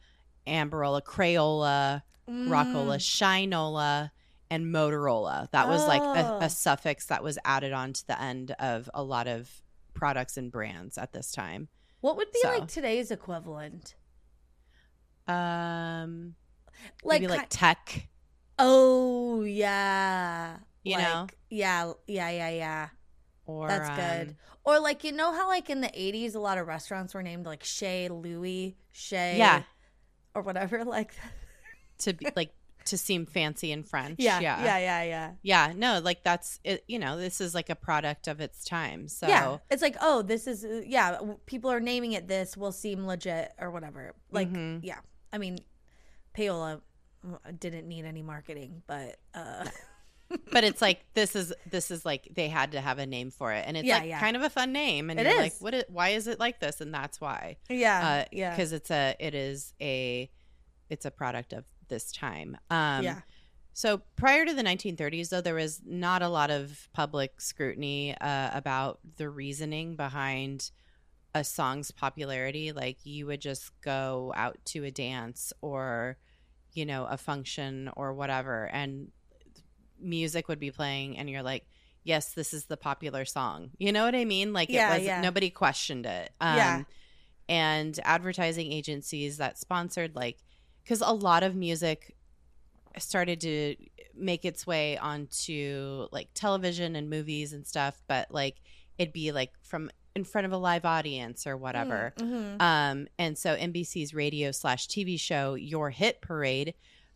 [0.48, 3.50] Amberola, Crayola, Rockola, Mm.
[3.50, 4.12] Shinola,
[4.52, 5.50] and Motorola.
[5.52, 6.40] That was like a, Oh.
[6.42, 9.62] a suffix that was added on to the end of a lot of
[9.94, 11.68] products and brands at this time.
[12.02, 12.50] What would be So.
[12.50, 13.96] like today's equivalent?
[15.28, 16.36] Um,
[17.04, 18.08] Like, maybe like tech.
[18.58, 21.28] oh yeah, You Like, know?
[21.50, 22.90] yeah, yeah, yeah, yeah.
[23.46, 24.30] Or That's good.
[24.30, 27.24] um, Or like you know how like in the '80s a lot of restaurants were
[27.24, 29.64] named like Chez Louis, Chez, Yeah.
[30.34, 30.84] or whatever.
[30.86, 31.14] Like
[32.00, 32.52] to be like
[32.86, 34.16] to seem fancy in French.
[34.20, 35.32] yeah, yeah, yeah, yeah, yeah.
[35.42, 36.84] Yeah, no, like that's it.
[36.88, 39.08] You know, this is like a product of its time.
[39.08, 41.20] So Yeah, it's like oh, this is uh, yeah.
[41.46, 44.14] People are naming it this will seem legit or whatever.
[44.32, 44.80] Like Mhm.
[44.84, 45.00] yeah,
[45.32, 45.60] I mean,
[46.36, 46.82] payola
[47.28, 49.66] uh, didn't need any marketing, but uh,
[50.52, 53.52] but it's like this is this is like they had to have a name for
[53.54, 54.20] it, and it's Yeah, like yeah.
[54.20, 55.40] kind of a fun name, and It you're is.
[55.42, 55.74] like, what?
[55.74, 56.82] Is, why is it like this?
[56.82, 60.30] And that's why, yeah, uh, yeah, because it's a it is a
[60.90, 62.58] it's a product of this time.
[62.70, 63.20] Um, yeah.
[63.74, 68.50] So prior to the 1930s, though, there was not a lot of public scrutiny uh,
[68.54, 70.72] about the reasoning behind
[71.34, 72.72] a song's popularity.
[72.72, 76.18] Like you would just go out to a dance or,
[76.74, 79.12] you know, a function or whatever, and
[80.02, 81.66] music would be playing, and you're like,
[82.04, 84.54] "Yes, this is the popular song." You know what I mean?
[84.54, 85.22] Like Yeah, it was yeah.
[85.22, 86.32] nobody questioned it.
[86.42, 86.84] Um, Yeah.
[87.48, 90.38] And advertising agencies that sponsored like
[90.90, 92.16] because a lot of music
[92.98, 93.76] started to
[94.16, 98.56] make its way onto like television and movies and stuff but like
[98.98, 102.60] it'd be like from in front of a live audience or whatever Mhm.
[102.60, 106.74] um and so nbc's radio slash tv show your hit parade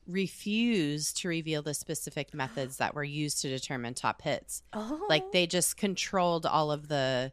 [0.08, 5.32] refused to reveal the specific methods that were used to determine top hits Oh, like
[5.32, 7.32] they just controlled all of the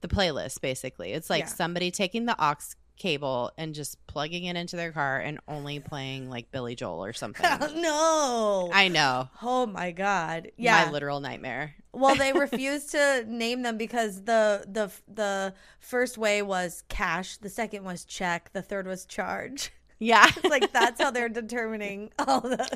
[0.00, 1.46] the playlist basically it's like Yeah.
[1.46, 6.28] somebody taking the aux cable and just plugging it into their car and only playing
[6.28, 7.46] like billy joel or something
[7.80, 8.70] no.
[8.72, 10.50] i know oh my god.
[10.56, 10.84] Yeah.
[10.86, 16.42] my literal nightmare well, they refused to name them because the the the first way
[16.42, 19.72] was cash, the second was check, the third was charge.
[19.98, 22.68] yeah like that's how they're determining all the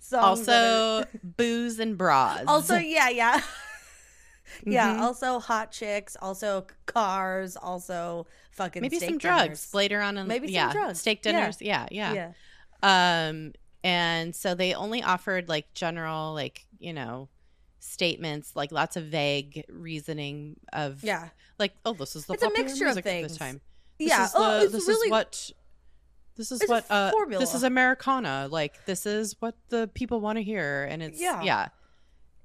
[0.00, 0.48] songs.
[0.48, 3.40] are- also booze and bras also yeah, yeah.
[4.64, 5.00] Yeah, Mhm.
[5.00, 10.48] also hot chicks, also cars, also fucking maybe some drugs later on in, the Maybe
[10.48, 11.00] some yeah, drugs.
[11.00, 12.12] steak dinners yeah yeah
[12.82, 13.28] Yeah.
[13.28, 13.52] um
[13.84, 17.28] and so they only offered like general like you know
[17.78, 21.28] statements like lots of vague reasoning of Yeah.
[21.58, 23.60] like oh this is the It's a mixture of at this time
[23.98, 24.24] this Yeah.
[24.24, 25.50] is the, oh, it's this really is what
[26.36, 27.40] this is It's what uh formula.
[27.40, 31.42] this is americana like this is what the people want to hear and it's Yeah.
[31.42, 31.68] yeah,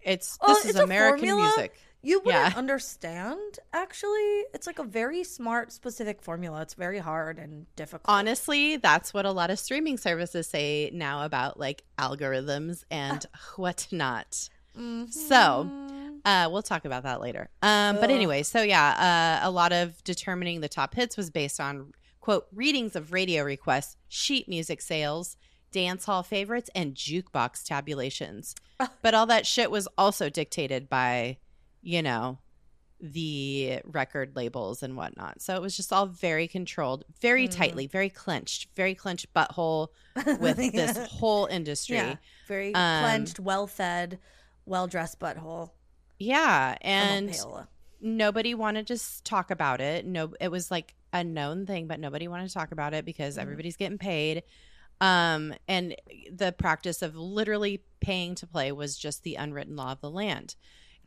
[0.02, 1.42] it's Oh, this is it's american formula?
[1.58, 2.54] music You wouldn't Yeah.
[2.58, 4.44] understand, actually.
[4.54, 6.62] It's like a very smart, specific formula.
[6.62, 8.06] It's very hard and difficult.
[8.08, 14.50] honestly that's what a lot of streaming services say now about like algorithms and whatnot
[14.76, 16.04] So, Mhm.
[16.26, 17.50] Uh, we'll talk about that later.
[17.62, 21.60] Um, but anyway, so yeah, uh, a lot of determining the top hits was based
[21.60, 25.36] on quote readings of radio requests, sheet music sales,
[25.74, 28.56] dance hall favorites, and jukebox tabulations.
[29.02, 31.38] But all that shit was also dictated by,
[31.84, 32.40] you know,
[33.00, 35.42] the record labels and whatnot.
[35.42, 37.52] So it was just all very controlled, very Mm.
[37.52, 39.90] tightly, very clenched, very clenched butthole
[40.40, 41.98] with this whole industry.
[41.98, 42.16] yeah,
[42.48, 44.20] very Um, clenched, well fed,
[44.66, 45.72] well dressed butthole.
[46.18, 47.36] Yeah, and
[48.00, 50.06] nobody wanted to talk about it.
[50.06, 53.36] No, it was like a known thing, but nobody wanted to talk about it because
[53.38, 53.42] Mhm.
[53.42, 54.44] everybody's getting paid.
[55.02, 55.96] Um, and
[56.32, 60.56] the practice of literally paying to play was just the unwritten law of the land.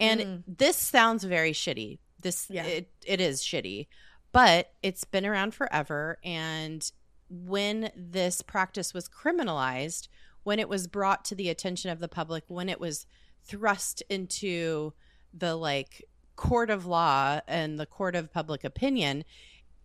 [0.01, 0.43] And Mm.
[0.47, 1.99] this sounds very shitty.
[2.21, 2.65] This Yeah.
[2.65, 3.87] it, it is shitty.
[4.33, 6.91] But it's been around forever and
[7.29, 10.09] when this practice was criminalized,
[10.45, 13.07] when it was brought to the attention of the public, when it was
[13.43, 14.93] thrust into
[15.35, 16.05] the like
[16.37, 19.25] court of law and the court of public opinion,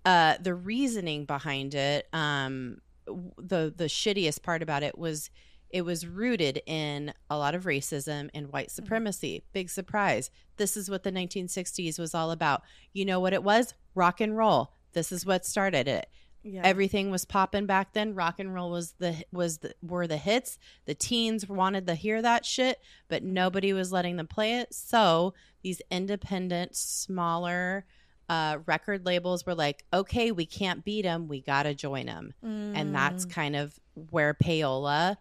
[0.06, 5.30] uh, the reasoning behind it, um, the the shittiest part about it was
[5.74, 9.44] it was rooted in a lot of racism and white supremacy.
[9.54, 10.30] Big surprise.
[10.58, 12.62] This is what the 1960s was all about.
[12.94, 13.74] You know what it was?
[13.96, 14.74] Rock and roll.
[14.94, 16.08] This is what started it.
[16.44, 16.62] Yeah.
[16.64, 18.16] Everything was popping back then.
[18.16, 20.58] Rock and roll was the was the were the hits.
[20.86, 24.74] The teens wanted to hear that shit, but nobody was letting them play it.
[24.74, 27.86] So these independent, smaller
[28.28, 31.28] uh, record labels were like, "Okay, we can't beat them.
[31.28, 33.30] We gotta join them." And that's Mm.
[33.32, 33.80] kind of
[34.10, 35.18] where payola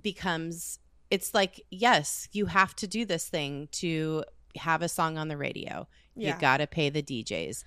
[0.00, 0.78] becomes.
[1.10, 4.24] It's like, yes, you have to do this thing to
[4.56, 5.86] have a song on the radio.
[6.14, 6.34] Yeah.
[6.34, 7.62] You gotta pay the DJs,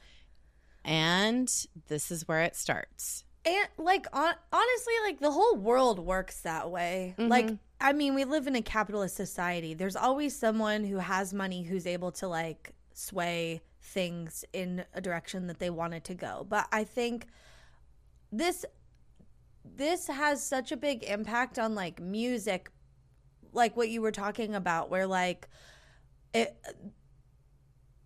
[0.83, 1.51] and
[1.87, 3.23] this is where it starts.
[3.45, 7.59] and like on, honestly like the whole world works that way like Mhm.
[7.79, 11.87] i mean we live in a capitalist society there's always someone who has money who's
[11.87, 16.83] able to like sway things in a direction that they wanted to go but i
[16.83, 17.27] think
[18.29, 18.65] this
[19.63, 22.71] this has such a big impact on like music
[23.51, 25.47] like what you were talking about where like
[26.33, 26.55] it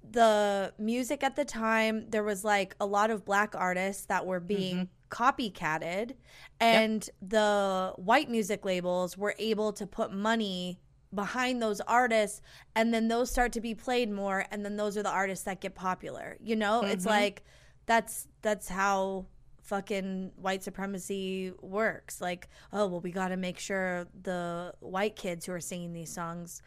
[0.09, 4.39] the music at the time there was like a lot of black artists that were
[4.39, 6.15] being copycatted
[6.59, 10.79] and the white music labels were able to put money
[11.13, 12.41] behind those artists
[12.75, 15.61] and then those start to be played more and then those are the artists that
[15.61, 16.83] get popular you know?
[16.83, 17.09] It's Mhm.
[17.09, 17.43] like
[17.85, 19.25] that's that's how
[19.63, 25.45] fucking white supremacy works like oh well we got to make sure the white kids
[25.45, 26.61] who are singing these songs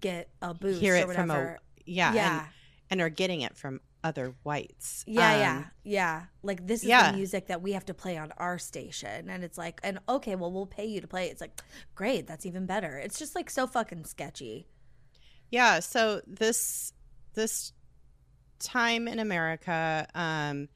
[0.00, 2.48] get a boost Hear or it from a yeah, yeah And,
[2.90, 5.04] and are getting it from other whites.
[5.06, 6.22] yeah, Um, yeah, yeah.
[6.42, 7.10] Like this is yeah.
[7.12, 10.34] the music that we have to play on our station, and it's like, and okay,
[10.34, 11.28] well, we'll pay you to play.
[11.28, 11.60] It's like,
[11.94, 12.98] great, that's even better.
[12.98, 14.66] It's just like so fucking sketchy.
[15.50, 16.92] Yeah, so this
[17.34, 17.72] this
[18.58, 20.68] time in America, um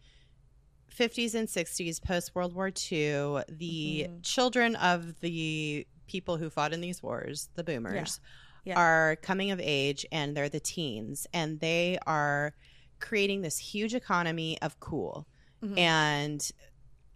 [0.97, 4.23] 50s and 60s, post World War II, the Mhm.
[4.23, 8.21] children of the people who fought in these wars, the boomers,
[8.65, 8.79] Yeah.
[8.79, 12.55] are coming of age and they're the teens and they are
[13.01, 15.27] creating this huge economy of cool.
[15.63, 15.79] Mhm.
[15.79, 16.51] And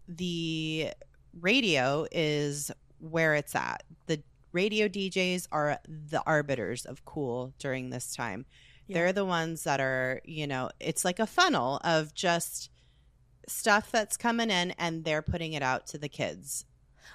[0.09, 0.93] the
[1.41, 3.83] radio is where it's at.
[4.07, 8.45] The radio DJs are the arbiters of cool during this time.
[8.87, 8.95] Yeah.
[8.95, 12.71] They're the ones that are, you know, it's like a funnel of just
[13.49, 16.65] stuff that's coming in and they're putting it out to the kids.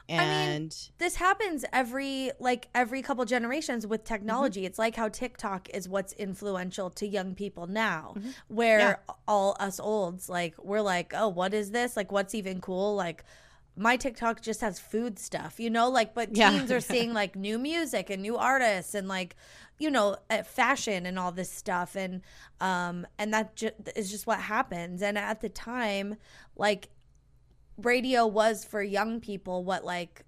[0.10, 4.62] mean, And This happens every like every couple generations with technology.
[4.62, 4.68] Mm-hmm.
[4.68, 8.34] It's like how TikTok is what's influential to young people now, Mhm.
[8.48, 8.96] where Yeah.
[9.28, 11.96] all us olds like we're like, oh, what is this?
[11.98, 12.96] Like, what's even cool?
[12.96, 13.24] Like.
[13.78, 16.50] My TikTok just has food stuff, you know, like, but Yeah.
[16.52, 19.36] teens are seeing like new music and new artists and like,
[19.78, 22.22] you know, fashion and all this stuff, and
[22.62, 25.02] um, and that ju- is just what happens.
[25.02, 26.16] And at the time,
[26.56, 26.90] like,
[27.78, 30.24] radio was for young people what like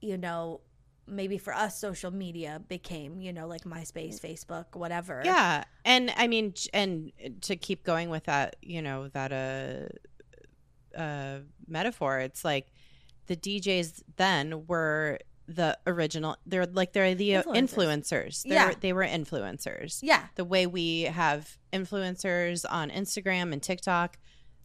[0.00, 0.60] you know
[1.06, 6.28] maybe for us social media became you know like myspace facebook whatever Yeah, and I
[6.28, 9.32] mean, and to keep going with that, you know, that
[10.96, 12.68] uh, uh, metaphor, it's like
[13.26, 16.36] the DJs then were the original.
[16.46, 17.54] They're like they're the Influencers.
[17.54, 18.42] influencers.
[18.44, 18.74] They're, Yeah.
[18.80, 19.98] they were influencers.
[20.02, 24.18] yeah The way we have influencers on Instagram and TikTok,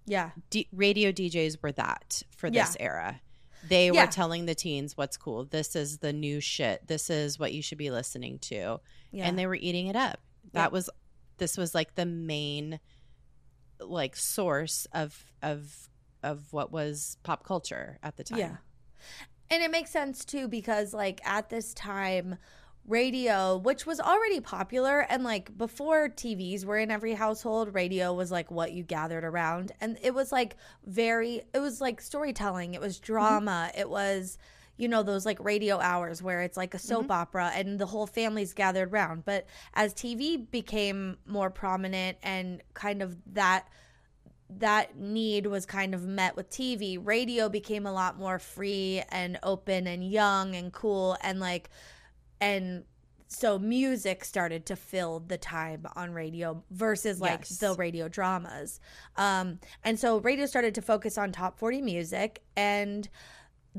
[0.06, 3.22] yeah D- radio DJs were that for this era.
[3.68, 4.06] They Yeah.
[4.06, 5.44] were telling the teens what's cool.
[5.44, 6.88] This is the new shit.
[6.88, 8.80] This is what you should be listening to
[9.12, 10.20] yeah and they were eating it up.
[10.54, 10.68] That Yeah.
[10.70, 10.90] was
[11.40, 12.80] this was like the main
[13.82, 15.90] like source of of
[16.24, 18.40] of what was pop culture at the time.
[18.40, 18.56] Yeah.
[19.52, 22.38] And it makes sense too because like at this time
[22.88, 28.32] radio which was already popular and like before TVs were in every household radio was
[28.32, 29.72] like what you gathered around.
[29.80, 32.74] And it was like very it was like storytelling.
[32.74, 33.06] It was mm-hmm.
[33.06, 33.72] drama.
[33.78, 34.38] It was
[34.78, 37.12] you know those like radio hours where it's like a soap mm-hmm.
[37.12, 43.02] opera and the whole family's gathered around but as TV became more prominent and kind
[43.02, 43.68] of that
[44.58, 46.98] that need was kind of met with TV.
[47.02, 51.70] Radio became a lot more free and open and young and cool and like
[52.42, 52.84] and
[53.28, 57.58] so music started to fill the time on radio versus like Yes.
[57.60, 58.80] the radio dramas.
[59.18, 63.08] Um and so radio started to focus on top 40 music and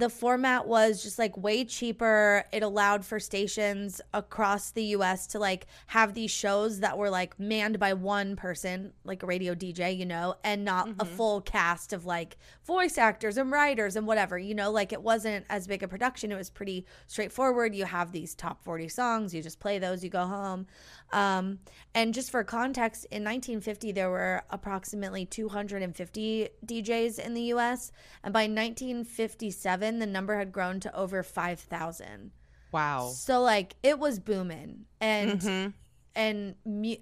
[0.00, 2.44] the format was just like way cheaper.
[2.52, 7.38] It allowed for stations across the US to like have these shows that were like
[7.38, 11.16] manned by one person, like a radio DJ, you know, and not a mm-hmm.
[11.16, 15.44] full cast of like voice actors and writers and whatever, you know, like it wasn't
[15.50, 16.32] as big a production.
[16.32, 17.74] It was pretty straightforward.
[17.74, 20.66] You have these top 40 songs, you just play those, you go home.
[21.12, 21.58] Um,
[21.94, 27.90] and just for context, in 1950, there were approximately 250 DJs in the US.
[28.22, 32.30] And by 1957, the number had grown to over 5,000.
[32.72, 33.08] Wow.
[33.08, 34.86] So, like, it was booming.
[35.00, 35.74] And, Mhm.
[36.14, 36.54] and,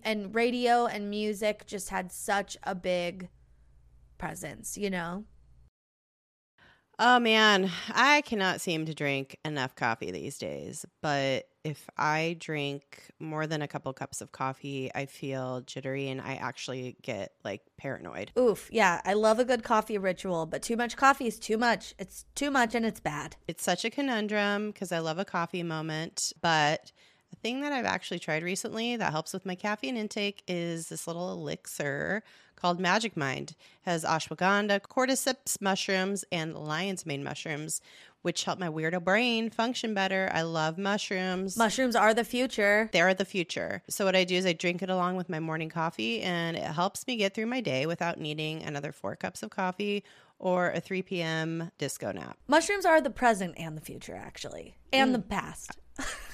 [0.02, 3.28] and radio and music just had such a big
[4.16, 5.24] presence, you know?
[6.98, 10.84] Oh man, I cannot seem to drink enough coffee these days.
[11.00, 16.20] But if I drink more than a couple cups of coffee, I feel jittery and
[16.20, 18.32] I actually get like paranoid.
[18.38, 18.68] Oof.
[18.72, 19.00] Yeah.
[19.04, 21.94] I love a good coffee ritual, but too much coffee is too much.
[21.98, 23.36] It's too much and it's bad.
[23.46, 26.32] It's such a conundrum because I love a coffee moment.
[26.40, 26.90] But
[27.32, 31.06] a thing that I've actually tried recently that helps with my caffeine intake is this
[31.06, 32.22] little elixir
[32.56, 33.50] called Magic Mind.
[33.50, 37.80] It has ashwagandha, cordyceps mushrooms, and lion's mane mushrooms,
[38.22, 40.30] which help my weirdo brain function better.
[40.32, 41.56] I love mushrooms.
[41.56, 42.90] Mushrooms are the future.
[42.92, 43.82] They're the future.
[43.88, 46.64] So what I do is I drink it along with my morning coffee and it
[46.64, 50.04] helps me get through my day without needing another 4 cups of coffee
[50.38, 51.70] or a 3 p.m.
[51.78, 52.38] disco nap.
[52.46, 55.28] Mushrooms are the present and the future, actually, and the mm.
[55.28, 55.78] past.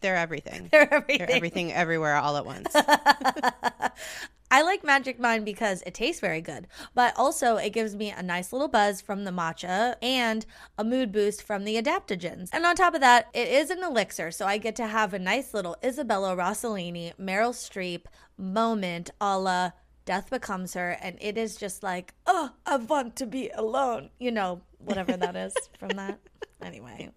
[0.00, 0.68] They're everything.
[0.72, 1.18] They're everything.
[1.26, 2.74] They're everything everywhere all at once.
[4.52, 8.22] I like Magic Mind because it tastes very good, but also it gives me a
[8.22, 10.44] nice little buzz from the matcha and
[10.76, 12.48] a mood boost from the adaptogens.
[12.52, 15.20] And on top of that, it is an elixir, so I get to have a
[15.20, 19.70] nice little Isabella Rossellini, Meryl Streep moment a la
[20.04, 24.10] Death Becomes Her, and it is just like, oh, I want to be alone.
[24.18, 26.18] You know, whatever that is from that.
[26.62, 27.08] Anyway.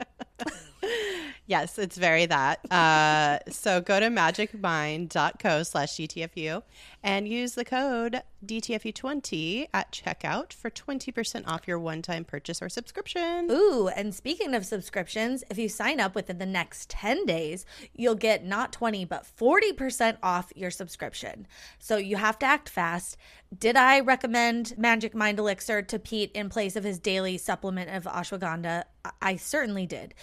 [1.45, 2.59] Yes, it's very that.
[2.71, 6.63] Uh, so go to magicmind.co slash DTFU
[7.03, 13.47] and use the code DTFU20 at checkout for 20% off your one-time purchase or subscription.
[13.51, 18.15] Ooh, and speaking of subscriptions, if you sign up within the next 10 days, you'll
[18.15, 21.45] get not 20 but 40% off your subscription.
[21.79, 23.17] So you have to act fast.
[23.57, 28.05] Did I recommend Magic Mind Elixir to Pete in place of his daily supplement of
[28.05, 28.83] ashwagandha?
[29.05, 30.13] I- I certainly did.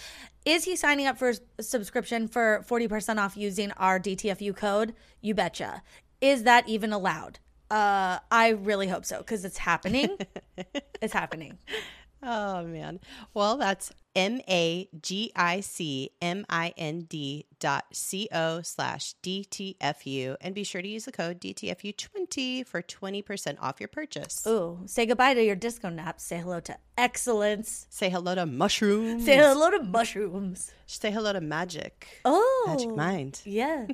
[0.43, 4.95] Is he signing up for a subscription for 40% off using our DTFU code?
[5.21, 5.83] You betcha.
[6.21, 7.39] Is that even allowed?
[7.69, 10.17] Uh, I really hope so because it's happening.
[11.01, 11.57] it's happening.
[12.23, 12.99] Oh man.
[13.33, 19.15] Well, that's M A G I C M I N D dot C O slash
[19.23, 20.35] DTFU.
[20.41, 24.45] And be sure to use the code DTFU20 for 20% off your purchase.
[24.45, 26.25] Ooh, say goodbye to your disco naps.
[26.25, 27.87] Say hello to excellence.
[27.89, 29.25] Say hello to mushrooms.
[29.25, 30.71] Say hello to mushrooms.
[30.85, 32.07] Say hello to magic.
[32.25, 33.41] Oh, Magic Mind.
[33.45, 33.89] Yes.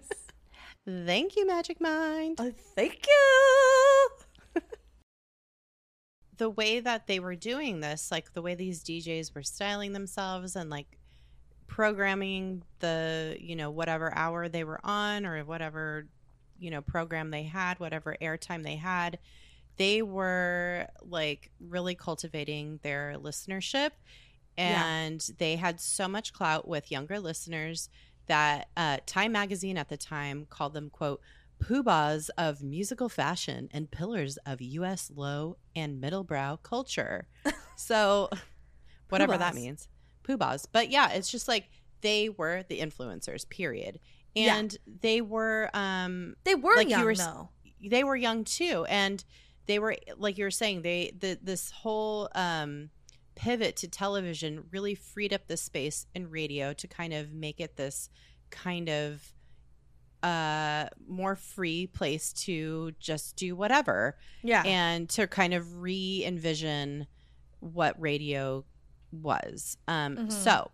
[0.87, 2.37] Thank you, Magic Mind.
[2.39, 4.61] oh, thank you.
[6.37, 10.55] the way that they were doing this, like the way these DJs were styling themselves
[10.55, 10.97] and like
[11.67, 16.07] programming the, you know, whatever hour they were on or whatever,
[16.57, 19.19] you know, program they had, whatever airtime they had,
[19.75, 23.91] they were like really cultivating their listenership.
[24.57, 24.85] Yeah.
[24.87, 27.89] And they had so much clout with younger listeners
[28.27, 31.21] that uh, Time Magazine at the time called them, quote,
[31.63, 35.11] poobahs of musical fashion and pillars of U.S.
[35.15, 37.27] low and middlebrow culture.
[37.79, 38.29] So,
[39.09, 39.87] whatever that means,
[40.23, 40.65] poobahs.
[40.71, 41.69] But yeah, it's just like
[42.01, 43.47] they were the influencers.
[43.47, 43.99] Period.
[44.33, 44.57] Yeah.
[44.57, 47.49] And they were, um, They were Like you young were s- though.
[47.87, 49.23] they were young too, and
[49.67, 52.89] they were like you were saying, they the this whole um
[53.37, 57.77] pivot to television really freed up the space in radio to kind of make it
[57.77, 58.09] this
[58.49, 59.33] kind of
[60.23, 64.63] uh more free place to just do whatever Yeah.
[64.65, 67.05] and to kind of re-envision
[67.59, 68.65] what radio
[69.11, 70.31] was um Mhm.
[70.31, 70.71] so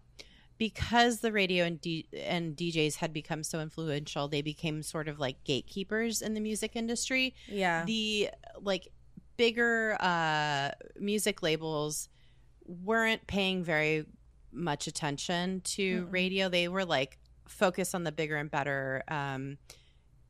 [0.57, 5.20] because the radio and, D- and DJs had become so influential they became sort of
[5.20, 7.84] like gatekeepers in the music industry yeah.
[7.84, 8.30] the
[8.61, 8.88] like
[9.36, 12.07] bigger uh music labels
[12.66, 14.05] weren't paying very
[14.51, 16.14] much attention to Mm-mm.
[16.14, 19.57] radio they were like focused on the bigger and better um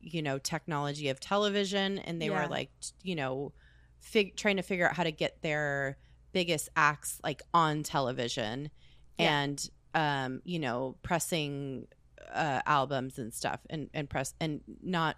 [0.00, 2.42] you know technology of television and they Yeah.
[2.42, 2.70] were like
[3.02, 3.52] you know
[4.00, 5.96] fig- trying to figure out how to get their
[6.32, 8.70] biggest acts like on television
[9.18, 9.42] Yeah.
[9.42, 11.86] and um you know pressing
[12.32, 15.16] uh albums and stuff and and press and not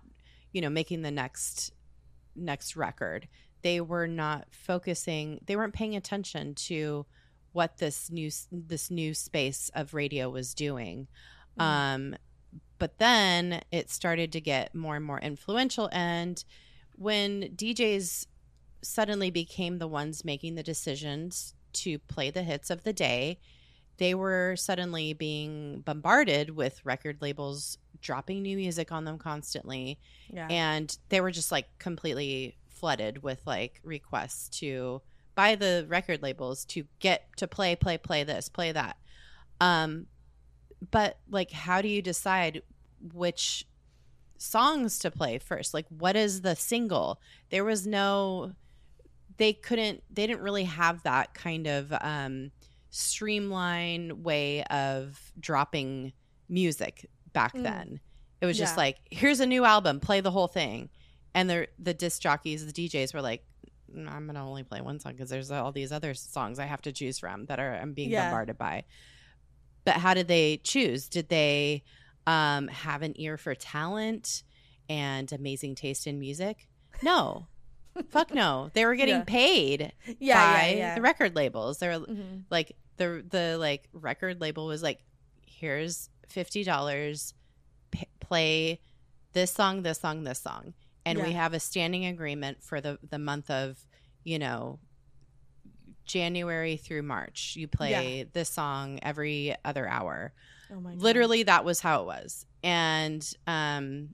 [0.53, 1.73] you know making the next
[2.35, 3.29] next record
[3.63, 7.07] they were not focusing they weren't paying attention to
[7.53, 11.09] what this new this new space of radio was doing.
[11.59, 11.63] Mhm.
[11.63, 12.17] Um,
[12.79, 16.45] but then it started to get more and more influential, and
[16.97, 18.27] when DJs
[18.83, 23.39] suddenly became the ones making the decisions to play the hits of the day,
[23.97, 29.99] they were suddenly being bombarded with record labels dropping new music on them constantly
[30.29, 30.47] Yeah.
[30.51, 35.03] and they were just like completely flooded with like requests to
[35.35, 38.97] buy the record labels to get to play play play this play that.
[39.61, 40.07] Um
[40.91, 42.62] but like how do you decide
[43.12, 43.66] which
[44.39, 45.74] songs to play first?
[45.74, 47.20] Like what is the single?
[47.51, 48.53] There was no
[49.39, 52.51] they couldn't they didn't really have that kind of um
[52.91, 56.12] streamline way of dropping
[56.49, 57.62] music back Mm.
[57.62, 58.01] then.
[58.41, 60.89] It was just like here's a new album play the whole thing
[61.37, 63.45] and the the disc jockeys the djs were like
[63.95, 66.82] "Mm, i'm gonna only play one song because there's all these other songs i have
[66.82, 68.24] to choose from that are i'm being Yeah.
[68.24, 68.84] bombarded by.
[69.84, 71.09] But how did they choose?
[71.09, 71.84] Did they
[72.26, 74.43] um, have an ear for talent
[74.89, 76.66] and amazing taste in music?
[77.05, 77.47] No.
[78.11, 78.68] Fuck no.
[78.74, 79.24] They were getting Yeah.
[79.24, 81.78] paid yeah, by yeah, the record labels.
[81.78, 82.43] They were Mhm.
[82.51, 84.99] like the the like record label was like
[85.47, 87.32] here's $50
[87.93, 88.80] p- play
[89.34, 90.74] this song this song this song
[91.07, 93.79] and we have a standing agreement for the the month of
[94.25, 94.79] you know
[96.05, 97.55] January through March.
[97.57, 97.91] You play
[98.33, 100.33] this song every other hour.
[100.71, 101.01] Oh my God.
[101.03, 102.47] literally that was how it was.
[102.63, 104.11] And um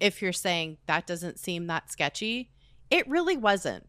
[0.00, 2.50] if you're saying that doesn't seem that sketchy
[2.90, 3.88] it really wasn't.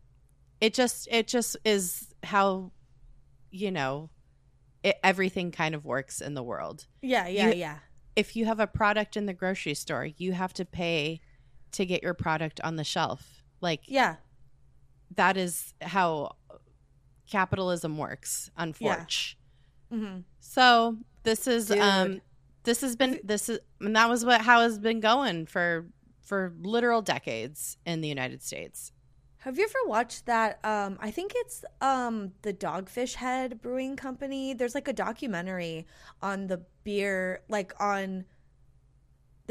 [0.61, 2.71] It just it just is how
[3.51, 4.09] you know
[4.83, 6.87] it, everything kind of works in the world.
[7.01, 7.79] Yeah, yeah, you- yeah.
[8.15, 11.21] if you have a product in the grocery store you have to pay
[11.73, 14.15] to get your product on the shelf like Yeah.
[15.15, 16.35] that is how
[17.29, 19.37] capitalism works unfortunately
[19.91, 21.79] hmm so this is Dude.
[21.79, 22.21] um
[22.63, 25.85] this has been this is and that was what how it's been going for
[26.21, 28.93] for literal decades in the United States.
[29.39, 30.57] Have you ever watched that?
[30.63, 34.53] Um, I think it's um the Dogfish Head Brewing Company.
[34.53, 35.85] There's like a documentary
[36.21, 38.23] on the beer, like on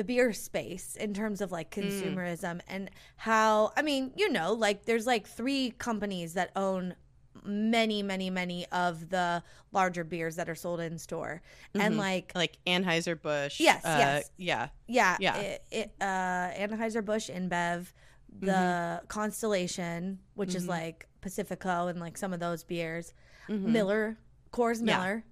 [0.02, 4.84] the beer space in terms of like consumerism and how I mean, you know, like
[4.84, 6.96] there's like three companies that own
[7.44, 11.40] many, many, many of the larger beers that are sold in store.
[11.74, 11.98] And Mhm.
[11.98, 13.60] like Like Anheuser Busch.
[13.60, 14.30] Yes, uh, yes.
[14.36, 14.68] Yeah.
[14.88, 15.36] Yeah, Yeah.
[15.36, 17.92] It, it, uh, Anheuser Busch InBev,
[18.40, 19.06] the Mm-hmm.
[19.06, 20.68] Constellation, which is Mhm.
[20.68, 23.14] like Pacifico and like some of those beers,
[23.48, 23.60] Mhm.
[23.66, 24.18] Miller,
[24.52, 24.84] Coors Yeah.
[24.98, 25.24] Miller,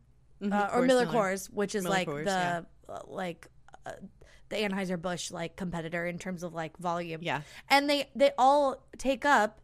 [0.43, 0.53] Mhm.
[0.53, 1.19] uh, or Coors Miller Miller.
[1.19, 2.63] Coors, which is Miller like Coors, the yeah.
[2.89, 3.49] uh, like
[3.87, 3.93] uh,
[4.51, 7.21] the Anheuser Busch like competitor in terms of like volume.
[7.23, 7.43] Yeah.
[7.69, 9.61] and they they all take up,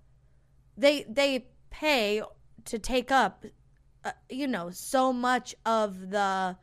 [0.76, 2.22] they they pay
[2.64, 3.44] to take up,
[4.04, 6.56] uh, you know, so much of the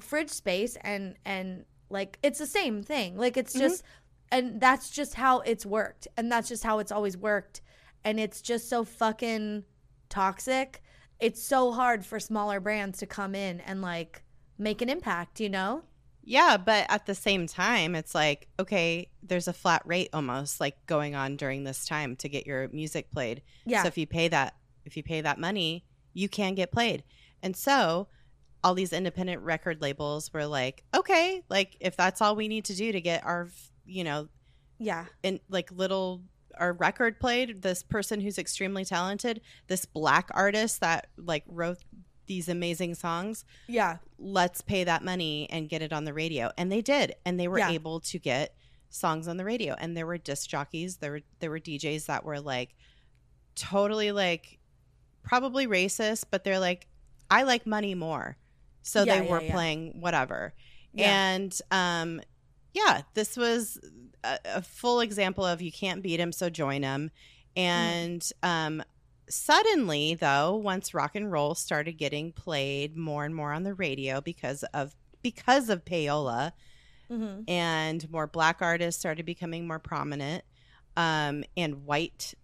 [0.00, 3.16] fridge space and and like it's the same thing.
[3.16, 3.82] Like it's just
[4.30, 6.08] and that's just how it's worked.
[6.16, 7.62] And that's just how it's always worked.
[8.04, 9.64] And it's just so fucking
[10.08, 10.82] toxic.
[11.18, 14.22] It's so hard for smaller brands to come in and like
[14.58, 15.82] make an impact you know
[16.26, 20.84] Yeah, but at the same time, it's like, okay, there's a flat rate almost like
[20.86, 23.42] going on during this time to get your music played.
[23.64, 27.04] yeah So if you pay that if you pay that money, you can get played.
[27.42, 28.08] And so
[28.64, 32.74] all these independent record labels were like, okay, like if that's all we need to
[32.74, 33.48] do to get our,
[33.84, 34.28] you know,
[34.78, 36.22] yeah and like little
[36.58, 41.78] our record played, this person who's extremely talented, this black artist that like wrote
[42.26, 46.50] these amazing songs, yeah let's pay that money and get it on the radio.
[46.56, 47.14] And they did.
[47.26, 47.70] And they were Yeah.
[47.70, 48.54] able to get
[48.88, 49.74] songs on the radio.
[49.78, 52.74] And there were disc jockeys, there were there were DJs that were like
[53.54, 54.58] totally like
[55.22, 56.86] probably racist, but they're like,
[57.30, 58.36] I like money more.
[58.82, 60.54] So Yeah, they yeah, were playing whatever.
[60.98, 62.20] And um
[62.72, 63.78] yeah, this was
[64.24, 67.10] a, a full example of you can't beat him, so join him.
[67.54, 68.82] And um
[69.28, 74.20] suddenly though once rock and roll started getting played more and more on the radio
[74.20, 76.52] because of because of payola
[77.10, 77.40] mm-hmm.
[77.48, 80.44] and more black artists started becoming more prominent
[80.96, 82.34] um, and white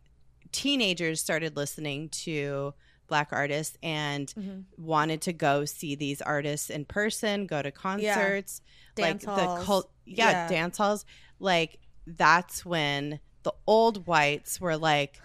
[0.51, 2.75] teenagers started listening to
[3.07, 4.61] black artists and Mm-hmm.
[4.85, 8.61] wanted to go see these artists in person go to concerts
[8.95, 9.59] Dance like halls.
[9.59, 10.49] the cult yeah, Yeah.
[10.49, 11.05] dance halls
[11.39, 15.21] like that's when the old whites were like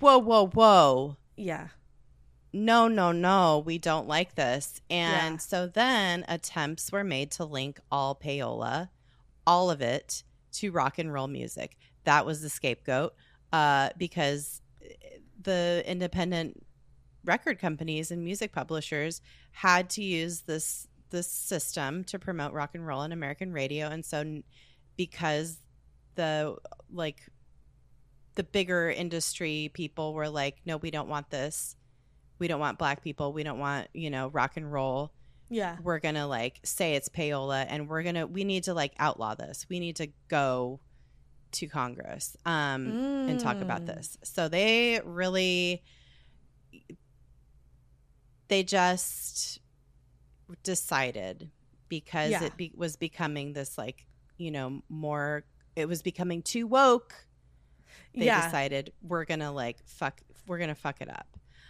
[0.00, 1.68] whoa whoa whoa yeah
[2.50, 4.80] no, no, no, we don't like this.
[4.88, 5.36] And Yeah.
[5.38, 8.88] so then attempts were made to link all payola,
[9.46, 11.76] all of it, to rock and roll music.
[12.04, 13.14] That was the scapegoat
[13.52, 14.62] uh, because
[15.40, 16.64] the independent
[17.24, 19.20] record companies and music publishers
[19.52, 24.04] had to use this this system to promote rock and roll on American radio and
[24.04, 24.42] so
[24.96, 25.58] because
[26.16, 26.56] the
[26.90, 27.20] like
[28.38, 31.74] the bigger industry people were like no we don't want this
[32.38, 35.12] we don't want black people we don't want you know rock and roll
[35.50, 35.76] Yeah.
[35.82, 39.66] we're gonna like say it's payola and we're gonna we need to like outlaw this
[39.68, 40.78] we need to go
[41.50, 42.86] to congress um
[43.28, 43.86] and talk about Mm.
[43.86, 45.82] this so they really
[48.46, 49.58] they just
[50.62, 51.50] decided
[51.88, 52.44] because Yeah.
[52.44, 57.26] it be- was becoming this like you know more it was becoming too woke
[58.18, 58.44] they yeah.
[58.44, 61.26] decided we're gonna like fuck we're gonna fuck it up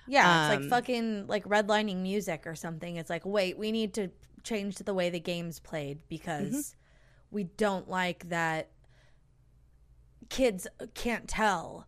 [0.07, 2.97] Yeah, it's Um, like fucking like redlining music or something.
[2.97, 4.11] It's like, wait, we need to
[4.43, 7.37] change the way the game's played because Mm-hmm.
[7.37, 8.71] we don't like that
[10.29, 11.87] kids can't tell.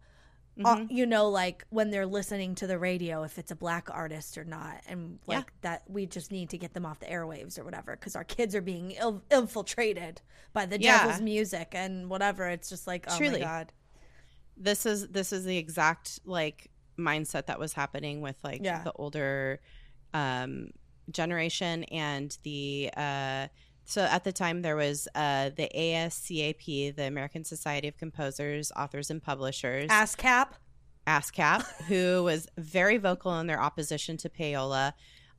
[0.65, 0.89] uh, Mhm.
[0.91, 4.45] you know, like when they're listening to the radio, if it's a black artist or
[4.45, 5.39] not, and Yeah.
[5.39, 8.25] like that, we just need to get them off the airwaves or whatever because our
[8.25, 10.21] kids are being Ill- infiltrated
[10.53, 10.99] by the Yeah.
[11.07, 12.47] devil's music and whatever.
[12.49, 13.39] It's just like, oh Truly.
[13.41, 13.73] my god,
[14.57, 18.83] this is this is the exact like mindset that was happening with like Yeah.
[18.85, 19.61] the older
[20.13, 20.71] um
[21.11, 23.49] generation and the uh
[23.85, 29.11] so at the time there was uh the ASCAP the American Society of Composers Authors
[29.11, 30.49] and Publishers ASCAP.
[31.07, 34.93] ASCAP who was very vocal in their opposition to payola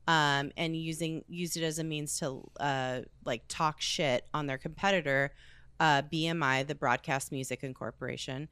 [0.08, 4.58] um and using used it as a means to uh like talk shit on their
[4.58, 5.32] competitor
[5.80, 8.50] uh BMI the Broadcast Music Incorporation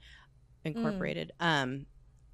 [0.66, 1.86] Incorporated um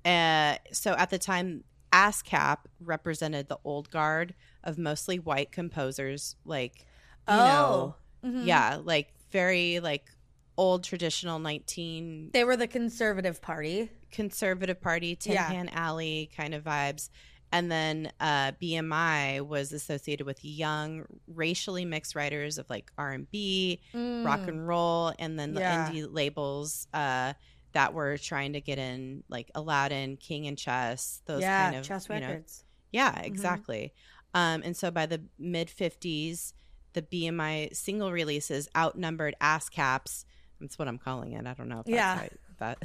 [0.04, 6.86] uh, so at the time, ASCAP represented the old guard of mostly white composers, like
[7.28, 8.46] you know, Oh, Mhm.
[8.46, 10.12] yeah, like very like
[10.58, 13.90] old traditional nineteen they were the conservative party.
[14.12, 15.50] conservative party, Tin Yeah.
[15.50, 17.10] Pan Alley kind of vibes.
[17.52, 23.30] And then uh, BMI was associated with young, racially mixed writers of like R and
[23.32, 24.48] B, rock Mm.
[24.50, 25.90] and roll, and then the Yeah.
[25.90, 27.34] indie labels uh,
[27.76, 31.84] that were trying to get in, like Aladdin, King and Chess, those yeah, kind of
[31.86, 32.64] chess you know, records.
[32.92, 33.94] yeah, exactly.
[34.34, 36.54] Um, and so by the mid 50s,
[36.94, 40.26] the BMI single releases outnumbered ASCAPs.
[40.60, 41.46] That's what I'm calling it.
[41.46, 42.18] I don't know if that's Yeah.
[42.20, 42.78] right, but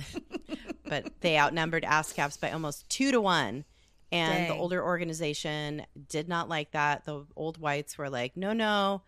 [0.85, 3.65] but they outnumbered ASCAPs by almost two to one.
[4.13, 7.05] And the older organization did not like that.
[7.05, 9.03] The old whites were like, no, no,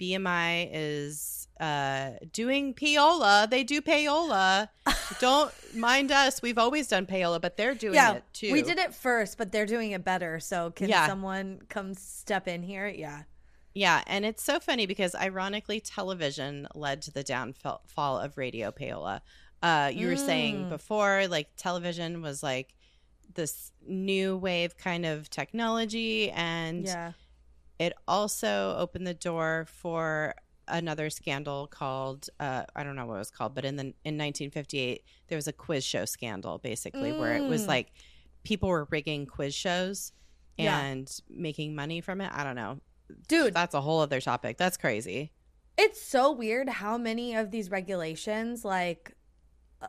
[0.00, 3.48] BMI is uh, doing payola.
[3.48, 4.68] They do payola.
[5.20, 6.42] Don't mind us.
[6.42, 8.52] We've always done payola, but they're doing yeah, it too.
[8.52, 10.38] we did it first, but they're doing it better.
[10.40, 11.06] So can Yeah.
[11.06, 12.86] someone come step in here?
[12.88, 13.22] Yeah.
[13.74, 19.20] Yeah, and it's so funny because ironically, television led to the downfall of radio payola.
[19.62, 20.68] Uh, you were saying Mm.
[20.70, 22.74] before, like television was like
[23.34, 27.12] this new wave kind of technology, and Yeah.
[27.78, 30.34] It also opened the door for
[30.68, 34.16] another scandal called uh, I don't know what it was called, but in the in
[34.18, 37.68] 1958 there was a quiz show scandal, basically, where it was Mm.
[37.68, 37.92] like
[38.44, 40.12] people were rigging quiz shows
[40.56, 40.78] Yeah.
[40.80, 42.30] and making money from it.
[42.32, 42.80] I don't know
[43.28, 44.56] Dude, that's a whole other topic.
[44.56, 45.30] That's crazy.
[45.78, 49.12] it's so weird how many of these regulations like
[49.82, 49.86] uh,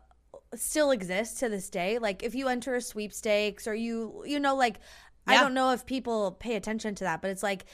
[0.54, 1.98] still exist to this day.
[1.98, 4.80] Like if you enter a sweepstakes or you you know like
[5.28, 7.66] I don't know if people pay attention to that, but it's like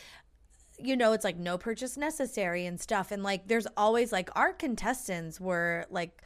[0.79, 3.11] you know, it's like no purchase necessary and stuff.
[3.11, 6.21] And like there's always like our contestants were like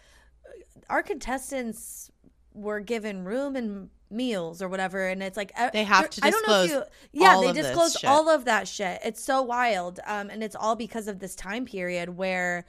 [0.89, 2.09] our contestants
[2.53, 5.05] were given room and meals or whatever.
[5.07, 7.93] And it's like uh, They have to I don't know if you yeah they disclose
[8.09, 8.99] all of that shit.
[9.03, 9.99] It's so wild.
[10.07, 12.65] Um and it's all because of this time period where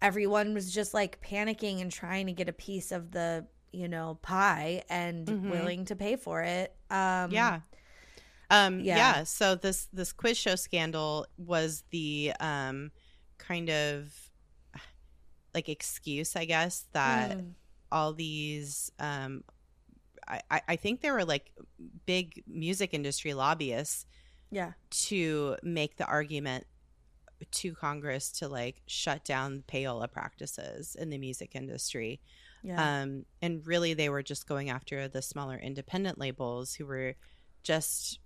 [0.00, 4.18] everyone was just like panicking and trying to get a piece of the you know
[4.22, 5.50] pie and Mhm.
[5.50, 6.74] willing to pay for it.
[6.90, 7.60] Um yeah.
[8.50, 8.96] Um yeah.
[8.96, 9.24] yeah.
[9.24, 12.90] so this this quiz show scandal was the um
[13.38, 14.12] kind of
[15.54, 17.52] like excuse, I guess, that mm,
[17.92, 19.44] all these um
[20.28, 21.50] I, I- think there were like
[22.06, 24.06] big music industry lobbyists
[24.52, 26.66] yeah to make the argument
[27.50, 32.20] to Congress to like shut down payola practices in the music industry.
[32.62, 37.14] yeah Um, and really, they were just going after the smaller independent labels who were
[37.64, 38.18] just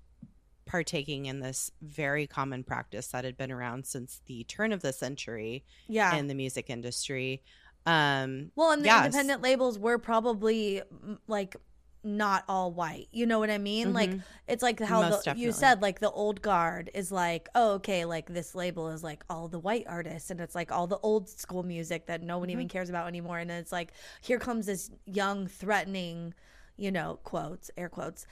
[0.66, 4.92] partaking in this very common practice that had been around since the turn of the
[4.92, 7.42] century yeah in the music industry.
[7.86, 9.06] Um, well and the yes.
[9.06, 11.56] independent labels were probably mm, like
[12.04, 14.22] not all white you know what i mean like mhm.
[14.46, 18.26] it's like how the, you said like the old guard is like oh okay like
[18.26, 21.62] this label is like all the white artists and it's like all the old school
[21.62, 22.52] music that no one Mm-hmm.
[22.52, 26.34] even cares about anymore and it's like here comes this young threatening
[26.76, 28.26] you know quotes air quotes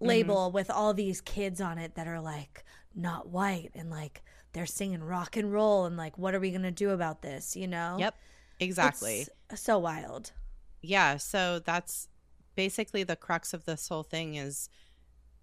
[0.00, 4.22] label with all these kids on it that are like not white and like
[4.52, 7.56] they're singing rock and roll and like what are we gonna do about this?
[7.56, 7.96] You know?
[7.98, 8.14] Yep.
[8.60, 9.26] Exactly.
[9.50, 10.32] It's so wild.
[10.82, 12.08] yeah so that's
[12.54, 14.68] basically the crux of this whole thing is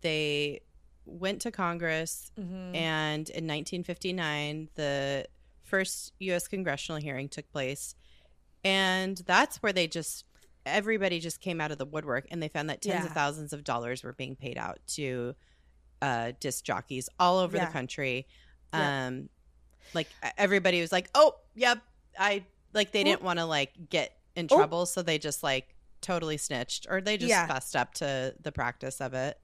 [0.01, 0.62] they
[1.06, 2.76] went to congress Mhm.
[2.76, 5.28] and in 1959 the
[5.64, 7.95] first us congressional hearing took place
[8.64, 10.24] and that's where they just
[10.66, 13.63] everybody just came out of the woodwork and they found that tens of thousands of
[13.63, 15.36] dollars were being paid out to
[16.01, 17.66] uh disc jockeys all over Yeah.
[17.66, 18.28] the country
[18.74, 19.07] Yeah.
[19.07, 19.30] um
[19.93, 21.80] like e- everybody was like oh yep
[22.20, 22.43] i
[22.74, 24.57] like they didn't want to like get in Oh.
[24.57, 27.47] trouble so they just like totally snitched or they just Yeah.
[27.47, 29.39] fessed up to the practice of it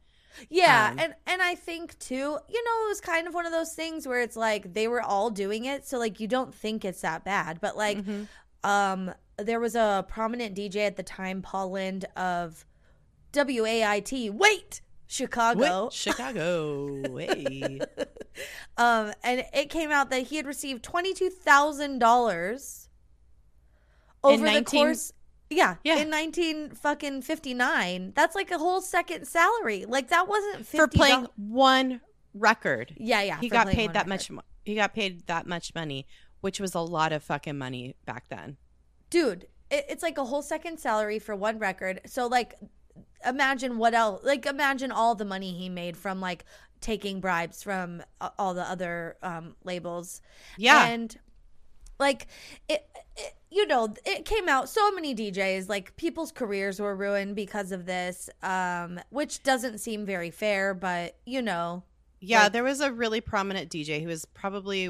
[0.49, 3.51] Yeah, Um, and and I think too, you know, it was kind of one of
[3.51, 6.85] those things where it's like they were all doing it, so like you don't think
[6.85, 8.27] it's that bad, but like Mhm.
[8.63, 9.13] um
[9.43, 12.65] there was a prominent DJ at the time, Paul Lind of
[13.33, 14.29] WAIT.
[14.33, 15.83] Wait, Chicago.
[15.85, 17.79] Wait, chicago hey
[18.77, 22.87] um, and it came out that he had received twenty two thousand dollars
[24.23, 25.11] over the course.
[25.49, 25.97] Yeah, Yeah.
[25.97, 28.13] in nineteen fucking fifty nine.
[28.15, 29.85] That's like a whole second salary.
[29.85, 31.99] Like that wasn't for $50 playing one
[32.33, 33.39] record Yeah, yeah.
[33.41, 34.31] he got paid that record.
[34.35, 36.07] much he got paid that much money
[36.39, 38.55] which was a lot of fucking money back then
[39.11, 42.01] dude it, it's like a whole second salary for one record.
[42.07, 42.55] So like
[43.25, 46.43] imagine what else like imagine all the money he made from like
[46.81, 50.21] taking bribes from uh, all the other um labels.
[50.57, 50.87] Yeah.
[50.87, 51.15] And
[51.99, 52.27] like
[52.67, 52.83] it,
[53.15, 57.71] it you know it came out so many djs like people's careers were ruined because
[57.71, 61.83] of this um which doesn't seem very fair but you know
[62.21, 64.89] Yeah, Like- there was a really prominent DJ who was probably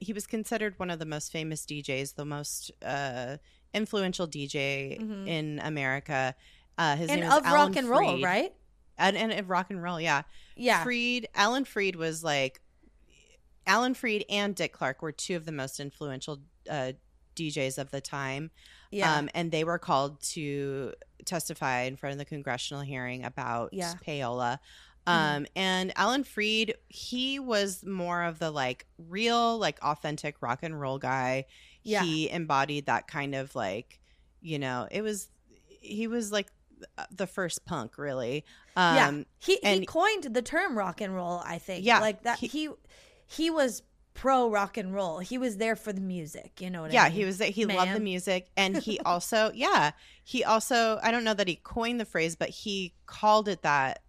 [0.00, 3.36] he was considered one of the most famous DJs, the most uh,
[3.74, 5.26] influential DJ Mhm.
[5.28, 6.34] in America.
[6.78, 8.24] Uh, his and name of Alan rock and roll Freed.
[8.24, 8.52] right
[8.98, 10.22] And, and of rock and roll, yeah.
[10.56, 12.60] yeah Freed, Alan Freed was like
[13.66, 16.92] Alan Freed and Dick Clark were two of the most influential uh,
[17.36, 18.50] DJs of the time.
[18.90, 20.92] yeah Um, and they were called to
[21.24, 23.94] testify in front of the congressional hearing about Yeah.
[24.06, 24.58] payola.
[25.06, 25.36] Mhm.
[25.36, 30.80] Um, and Alan Freed, he was more of the like real, like authentic rock and
[30.80, 31.46] roll guy.
[31.82, 32.02] Yeah.
[32.02, 34.00] He embodied that kind of like,
[34.40, 35.28] you know, it was,
[35.68, 36.50] he was like
[37.10, 38.44] the first punk, really.
[38.76, 42.38] Um, yeah he he coined the term rock and roll i think Yeah, like that
[42.38, 42.70] he- he
[43.26, 43.82] he, was
[44.14, 47.08] pro rock and roll he was there for the music you know what yeah I
[47.10, 47.12] mean?
[47.12, 47.50] Yeah, he was there.
[47.50, 49.90] he loved the music and he also yeah
[50.24, 54.00] he also i don't know that he coined the phrase but he called it that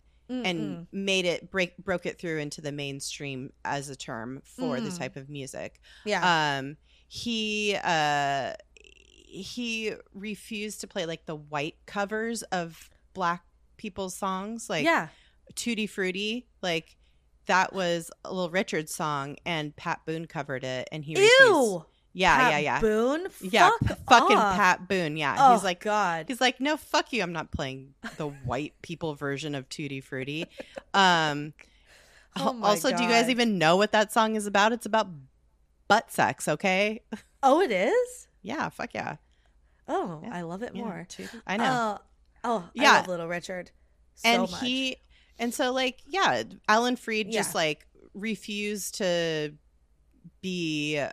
[0.45, 0.87] and Mm-mm.
[0.91, 4.97] made it break broke it through into the mainstream as a term for the Mm.
[4.97, 6.77] type of music yeah um
[7.07, 8.53] he uh
[8.85, 13.43] he refused to play like the white covers of black
[13.77, 15.07] people's songs like yeah
[15.55, 16.95] tutti frutti like
[17.47, 21.85] that was a little richard song and pat boone covered it and he refused ew
[22.13, 24.55] yeah Pat yeah yeah boone yeah, Fuck fucking off.
[24.55, 25.17] Pat Boone.
[25.17, 27.21] Yeah, oh he's like, god he's like, no, fuck you.
[27.23, 30.45] I'm not playing the white people version of Tutti Frutti.
[30.93, 31.53] Um,
[32.35, 34.71] Oh also, do you guys even know what that song is about?
[34.73, 35.07] It's about
[35.87, 36.47] butt sex.
[36.47, 37.01] Okay.
[37.43, 38.69] oh it is Yeah.
[38.69, 39.17] Fuck yeah.
[39.87, 40.29] oh Yeah.
[40.33, 41.63] i love it Yeah, more Tutti- I know.
[41.63, 41.97] Uh,
[42.43, 42.91] oh Yeah.
[42.93, 43.69] i love little richard
[44.15, 44.59] so and much.
[44.61, 44.97] he,
[45.39, 49.53] and so like, yeah, Alan Freed just like refused to
[50.41, 51.03] be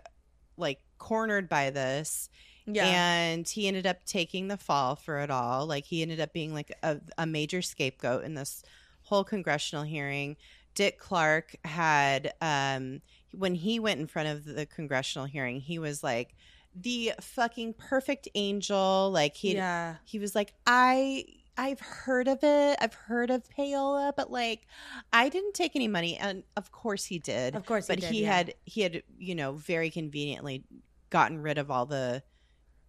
[0.57, 2.31] like cornered by this.
[2.67, 5.67] yeah And he ended up taking the fall for it all.
[5.67, 8.63] Like he ended up being like a, a major scapegoat in this
[9.03, 10.37] whole congressional hearing.
[10.77, 13.01] Dick Clark had um
[13.33, 16.37] when he went in front of the congressional hearing, he was like
[16.75, 19.11] the fucking perfect angel.
[19.13, 21.25] Like he yeah he was like, I
[21.57, 22.79] I've heard of it.
[22.81, 24.67] I've heard of payola, but like
[25.13, 26.17] I didn't take any money.
[26.17, 28.37] And of course he did of course but he, did, he yeah.
[28.37, 30.65] had he had you know very conveniently
[31.11, 32.23] gotten rid of all the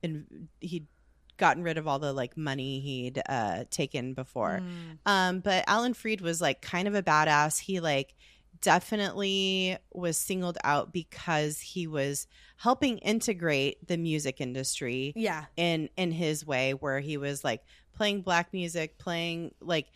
[0.04, 0.88] and he'd
[1.38, 4.62] gotten rid of all the like money he'd uh taken before.
[4.62, 4.98] Mm.
[5.06, 7.60] um but alan freed was like kind of a badass.
[7.60, 8.16] He like
[8.62, 15.46] definitely was singled out because he was helping integrate the music industry yeah.
[15.58, 17.64] in in his way where he was like
[17.94, 19.88] playing black music playing like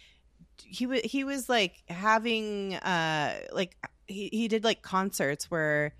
[0.64, 3.76] he was he was like having uh like
[4.08, 5.94] he, he did like concerts where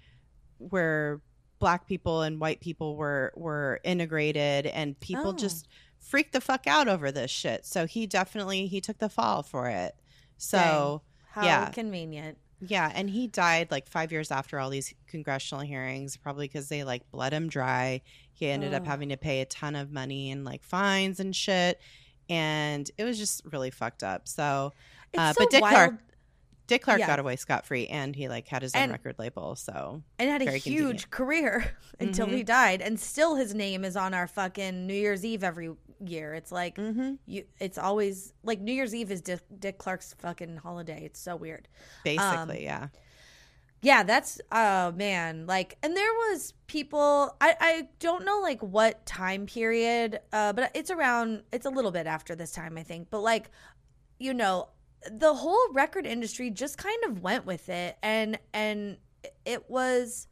[0.58, 1.22] where
[1.66, 5.34] black people and white people were were integrated and people Oh.
[5.34, 5.68] just
[6.00, 9.68] freaked the fuck out over this shit so he definitely he took the fall for
[9.68, 9.96] it
[10.38, 11.02] so
[11.32, 11.70] how yeah.
[11.70, 16.70] convenient yeah, and he died like five years after all these congressional hearings, probably because
[16.70, 18.02] they like bled him dry.
[18.34, 21.80] He ended up having to pay a ton of money and like fines and shit.
[22.30, 24.28] And it was just really fucked up.
[24.28, 24.72] So,
[25.14, 25.74] It's Uh, so but Dick wild.
[25.76, 25.94] Clark
[26.68, 27.08] Dick Clark Yeah.
[27.08, 29.56] got away scot free, and he like had his own And- record label.
[29.56, 31.12] So and had a huge convenient.
[31.12, 32.46] career until he Mhm.
[32.46, 35.72] died and still his name is on our fucking new year's eve every
[36.06, 37.14] year it's like mm-hmm.
[37.26, 41.38] you it's always like new year's eve is dick, dick clark's fucking holiday it's so
[41.38, 41.70] weird
[42.04, 42.88] basically, yeah.
[43.82, 49.06] yeah that's oh man like and there was people i i don't know like what
[49.06, 53.08] time period uh but it's around it's a little bit after this time i think
[53.10, 53.50] but like
[54.20, 54.68] you know
[55.12, 57.98] the whole record industry just kind of went with it.
[58.02, 58.98] And and
[59.46, 60.28] it was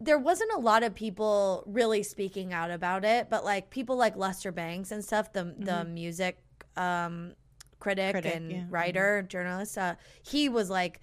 [0.00, 4.16] there wasn't a lot of people really speaking out about it but like people like
[4.16, 6.38] lester bangs and stuff the the music
[6.76, 7.34] um
[7.80, 8.64] critic, Critic, and yeah.
[8.70, 11.00] Writer journalist uh he was like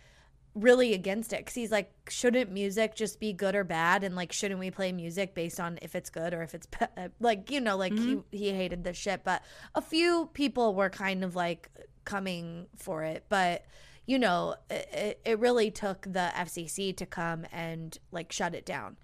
[0.56, 4.04] really against it because he's like shouldn't music just be good or bad?
[4.04, 7.12] And like shouldn't we play music based on if it's good or if it's bad?
[7.20, 9.44] like you know like he he hated the shit but
[9.76, 11.70] a few people were kind of like
[12.08, 13.66] coming for it but
[14.06, 18.96] you know it, it really took the fcc to come and like shut it down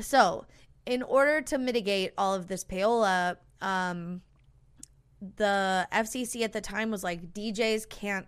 [0.00, 0.46] so
[0.86, 4.22] in order to mitigate all of this payola um
[5.36, 8.26] the fcc at the time was like djs can't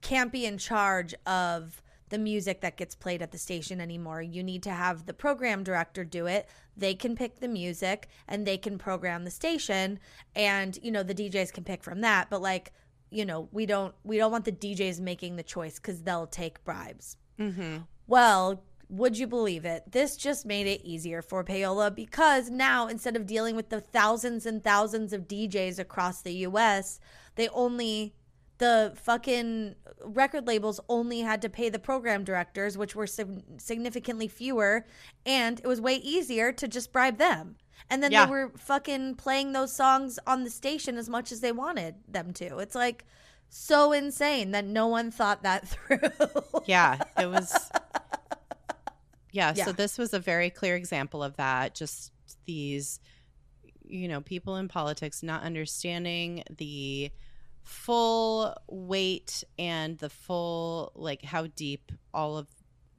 [0.00, 4.22] can't be in charge of the music that gets played at the station anymore.
[4.22, 6.48] You need to have the program director do it.
[6.76, 9.98] They can pick the music and they can program the station
[10.36, 12.72] and you know the DJs can pick from that, but like,
[13.14, 16.64] you know, we don't we don't want the DJs making the choice cuz they'll take
[16.64, 17.16] bribes.
[17.38, 17.78] Mm-hmm.
[18.06, 19.90] Well, would you believe it?
[19.90, 24.46] This just made it easier for Payola because now instead of dealing with the thousands
[24.46, 27.00] and thousands of DJs across the US,
[27.36, 28.14] they only
[28.58, 34.28] the fucking record labels only had to pay the program directors, which were sig- significantly
[34.28, 34.86] fewer,
[35.26, 37.56] and it was way easier to just bribe them.
[37.90, 38.24] And then Yeah.
[38.26, 42.32] they were fucking playing those songs on the station as much as they wanted them
[42.34, 42.58] to.
[42.58, 43.04] It's like
[43.48, 45.98] so insane that no one thought that through.
[46.66, 47.52] Yeah, it was.
[49.32, 49.64] Yeah, Yeah.
[49.66, 51.74] so this was a very clear example of that.
[51.74, 52.10] Just
[52.46, 53.00] these,
[53.84, 57.10] you know, people in politics not understanding the
[57.62, 62.46] full weight and the full, like, how deep all of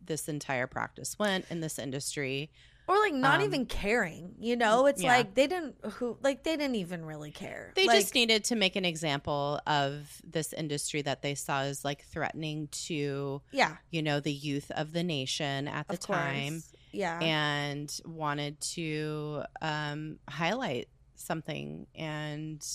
[0.04, 2.52] this entire practice went in this industry.
[2.88, 5.16] Or like not Um, even caring you know it's yeah.
[5.18, 8.56] like they didn't who like they didn't even really care They like, just needed to
[8.56, 14.02] make an example of this industry that they saw as like threatening to, yeah you
[14.02, 16.62] know, the youth of the nation at the time.
[16.92, 21.88] yeah and wanted to um, highlight something.
[21.96, 22.66] And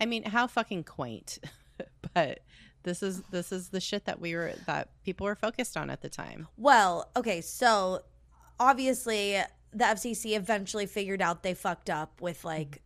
[0.00, 1.38] I mean, how fucking quaint,
[2.14, 2.40] but
[2.82, 6.00] this is this is the shit that we were that people were focused on at
[6.02, 6.46] the time.
[6.56, 8.00] well okay so
[8.58, 9.40] obviously
[9.72, 12.82] the fcc eventually figured out they fucked up with like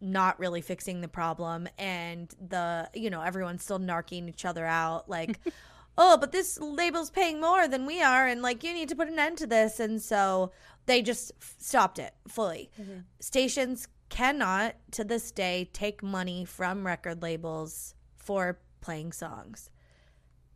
[0.00, 5.08] not really fixing the problem and the you know everyone's still narking each other out
[5.08, 5.38] like
[5.98, 9.08] oh but this label's paying more than we are and like you need to put
[9.08, 9.78] an end to this.
[9.78, 10.52] And so
[10.86, 12.70] they just f- stopped it fully.
[12.80, 13.00] Mm-hmm.
[13.20, 19.70] Stations cannot to this day take money from record labels for playing songs.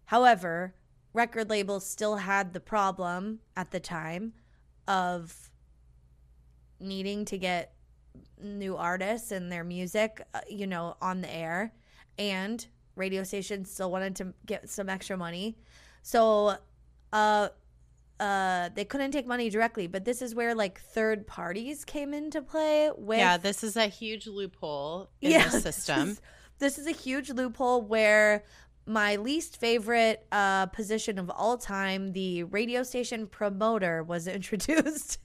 [0.07, 0.75] However
[1.15, 4.35] record labels still had the problem at the time
[4.87, 5.51] of
[6.81, 7.73] needing to get
[8.43, 11.73] new artists and their music, uh, you know, on the air,
[12.19, 15.57] and radio stations still wanted to get some extra money.
[16.03, 16.57] So,
[17.13, 17.49] uh,
[18.21, 22.43] uh, they couldn't take money directly, but this is where like third parties came into
[22.43, 22.91] play.
[22.97, 26.11] With yeah, this is a huge loophole in Yeah, the this system.
[26.11, 26.21] is-
[26.61, 28.45] This is a huge loophole where
[28.87, 35.19] my least favorite uh, position of all time, the radio station promoter, was introduced.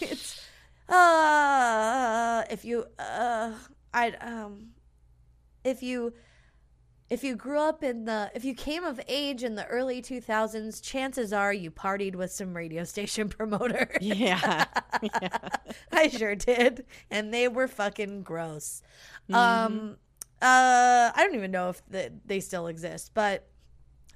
[0.00, 0.40] it's
[0.88, 3.52] uh, if you uh,
[3.92, 4.68] I um,
[5.64, 6.12] if you
[7.08, 10.82] if you grew up in the if you came of age in the early 2000s
[10.82, 14.64] chances are you partied with some radio station promoter yeah,
[15.02, 15.38] yeah.
[15.92, 16.84] I sure did.
[17.10, 18.82] And they were fucking gross.
[19.30, 19.34] Mm-hmm.
[19.34, 19.96] Um
[20.42, 23.48] uh I don't even know if the, they still exist, but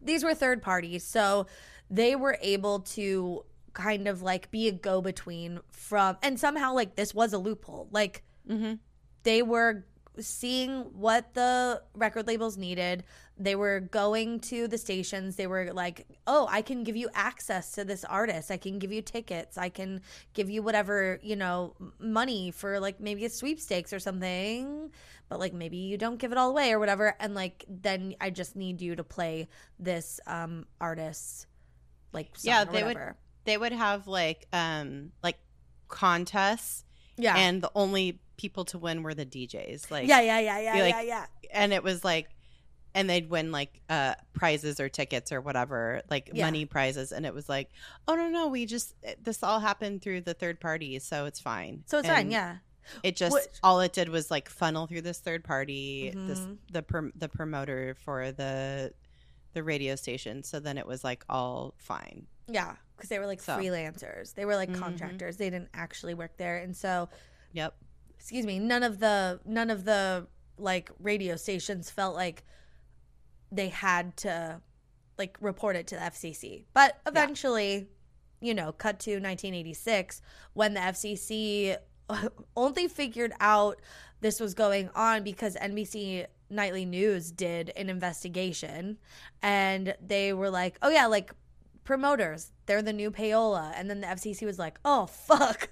[0.02, 1.04] these were third parties.
[1.04, 1.46] So
[1.90, 6.96] they were able to kind of like be a go between from and somehow like
[6.96, 7.88] this was a loophole.
[7.90, 8.74] Like hmm
[9.22, 9.84] they were
[10.22, 13.04] seeing what the record labels needed.
[13.38, 15.36] They were going to the stations.
[15.36, 18.50] They were like, "Oh, I can give you access to this artist.
[18.50, 19.56] I can give you tickets.
[19.56, 20.02] I can
[20.34, 24.90] give you whatever, you know, money for like maybe a sweepstakes or something,
[25.28, 28.30] but like maybe you don't give it all away or whatever." And like then I
[28.30, 29.48] just need you to play
[29.78, 31.46] this um artist's
[32.12, 32.98] like Yeah, they would-
[33.44, 35.38] They would have like um like
[35.88, 36.84] contests,
[37.16, 37.36] Yeah.
[37.36, 39.91] and the only people to win were the DJs.
[39.91, 41.26] Like yeah, yeah, yeah, yeah, like- yeah, yeah.
[41.53, 42.28] and it was like
[42.95, 46.47] and they'd win like uh prizes or tickets or whatever like Yeah.
[46.47, 47.68] money prizes and it was like
[48.09, 51.84] oh no no we just this all happened through the third party so it's fine
[51.86, 52.57] So it's fine, yeah.
[53.05, 56.57] it just Which- all it did was like funnel through this third party this Mhm.
[56.72, 58.93] the prom- the promoter for the
[59.53, 63.41] the radio station so then it was like all fine Yeah, because they were like
[63.41, 63.57] So.
[63.57, 64.34] freelancers.
[64.34, 64.78] They were like Mhm.
[64.80, 65.36] contractors.
[65.36, 67.09] They didn't actually work there, and so
[67.53, 67.74] yep
[68.20, 70.26] excuse me, none of the none of the
[70.58, 72.44] like radio stations felt like
[73.50, 74.60] they had to
[75.16, 76.64] like report it to the FCC.
[76.74, 77.88] But eventually,
[78.42, 80.20] you know, cut to 1986
[80.52, 81.78] when the FCC
[82.56, 83.80] only figured out
[84.20, 88.98] this was going on because NBC Nightly News did an investigation
[89.42, 91.32] and they were like, "Oh yeah, like
[91.84, 95.70] promoters, they're the new payola." And then the FCC was like, "Oh fuck.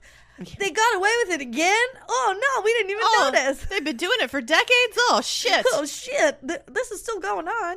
[0.59, 1.87] They got away with it again?
[2.09, 4.97] Oh no, we didn't even Oh, notice." they've been doing it for decades?
[5.11, 5.65] Oh shit.
[5.73, 6.39] Oh shit.
[6.47, 7.77] Th- this is still going on.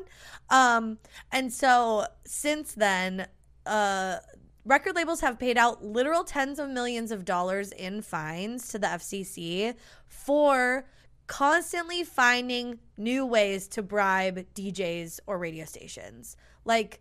[0.49, 0.97] Um
[1.31, 3.27] and so since then
[3.65, 4.17] uh
[4.65, 8.87] record labels have paid out literal tens of millions of dollars in fines to the
[8.87, 9.73] FCC
[10.07, 10.85] for
[11.27, 16.35] constantly finding new ways to bribe DJs or radio stations.
[16.65, 16.99] Like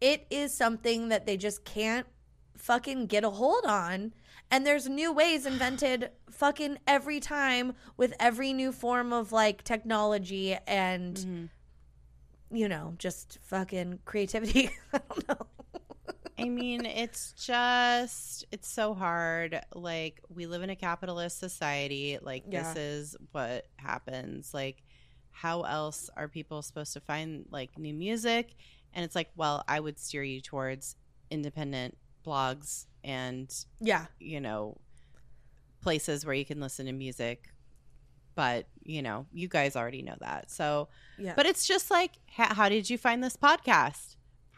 [0.00, 2.06] it is something that they just can't
[2.56, 4.14] fucking get a hold on
[4.50, 10.56] and there's new ways invented fucking every time with every new form of like technology
[10.66, 11.48] and Mhm.
[12.50, 15.46] you know just fucking creativity i don't know
[16.36, 19.60] I mean, it's just, it's so hard.
[19.72, 22.18] Like, we live in a capitalist society.
[22.20, 22.72] Like, Yeah.
[22.72, 24.52] this is what happens.
[24.52, 24.82] Like,
[25.30, 28.56] how else are people supposed to find like new music?
[28.92, 30.96] And it's like, well, I would steer you towards
[31.30, 34.78] independent blogs and, yeah you know,
[35.80, 37.44] places where you can listen to music.
[38.36, 40.50] But, you know, you guys already know that.
[40.50, 40.88] So,
[41.18, 44.16] yeah but it's just like, how, how did you find this podcast?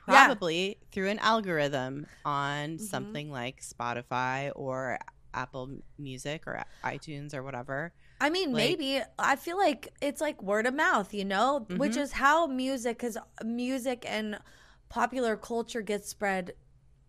[0.09, 0.27] Yeah.
[0.27, 2.81] Probably through an algorithm on Mhm.
[2.81, 4.99] something like Spotify or
[5.35, 7.93] Apple Music or iTunes or whatever.
[8.19, 11.93] i mean like- maybe i feel like it's like word of mouth you know which
[11.93, 11.99] Mhm.
[12.05, 14.39] is how music is music and
[14.89, 16.55] popular culture gets spread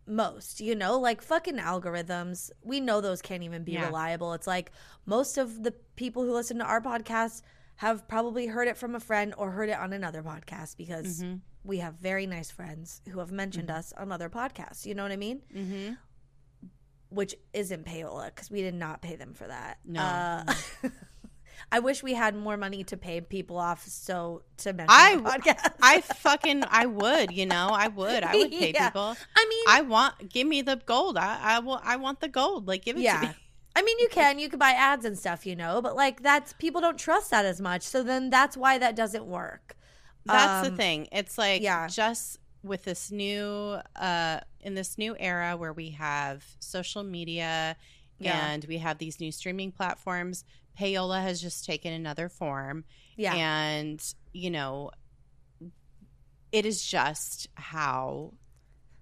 [0.07, 3.85] most you know like fucking algorithms we know those can't even be Yeah.
[3.87, 4.71] reliable it's like
[5.05, 7.41] most of the people who listen to our podcast
[7.75, 11.41] have probably heard it from a friend or heard it on another podcast because Mhm.
[11.63, 15.11] we have very nice friends who have mentioned us on other podcasts you know what
[15.11, 15.93] i mean Mm-hmm.
[17.09, 20.01] which isn't payola because we did not pay them for that No.
[20.01, 20.53] uh,
[21.71, 25.73] i wish we had more money to pay people off so to mention I- podcast
[25.81, 28.23] I fucking I would, you know, I would.
[28.23, 28.89] I would pay Yeah.
[28.89, 29.15] people.
[29.35, 31.17] I mean I want give me the gold.
[31.17, 32.67] I I will I want the gold.
[32.67, 33.29] Like give it to me.
[33.75, 36.51] I mean, you can, you could buy ads and stuff, you know, but like that's
[36.53, 37.83] people don't trust that as much.
[37.83, 39.75] So then that's why that doesn't work.
[40.25, 41.07] That's Um, the thing.
[41.11, 41.87] It's like yeah.
[41.87, 47.77] just with this new uh in this new era where we have social media
[48.19, 48.47] Yeah.
[48.51, 50.43] and we have these new streaming platforms,
[50.79, 52.85] payola has just taken another form.
[53.15, 53.33] Yeah.
[53.35, 54.01] And,
[54.33, 54.91] you know,
[56.51, 58.33] it is just how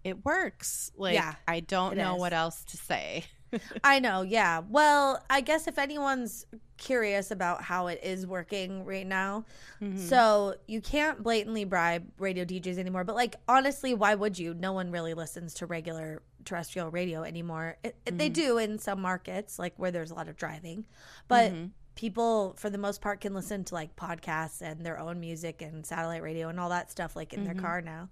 [0.04, 0.92] it works.
[0.98, 2.20] Like Yeah, I don't know is.
[2.20, 3.26] what else to say.
[3.84, 4.62] I know, yeah.
[4.68, 6.46] Well, I guess if anyone's
[6.78, 9.46] curious about how it is working right now,
[9.82, 9.98] Mhm.
[10.00, 13.04] so you can't blatantly bribe radio DJs anymore.
[13.06, 14.54] But like, honestly, why would you?
[14.54, 17.78] No one really listens to regular terrestrial radio anymore.
[17.84, 20.86] It, it- They do in some markets, like where there's a lot of driving,
[21.28, 21.72] but Mhm.
[21.96, 25.86] people, for the most part, can listen to like podcasts and their own music and
[25.86, 27.60] satellite radio and all that stuff, like in their Mhm.
[27.62, 28.10] car now.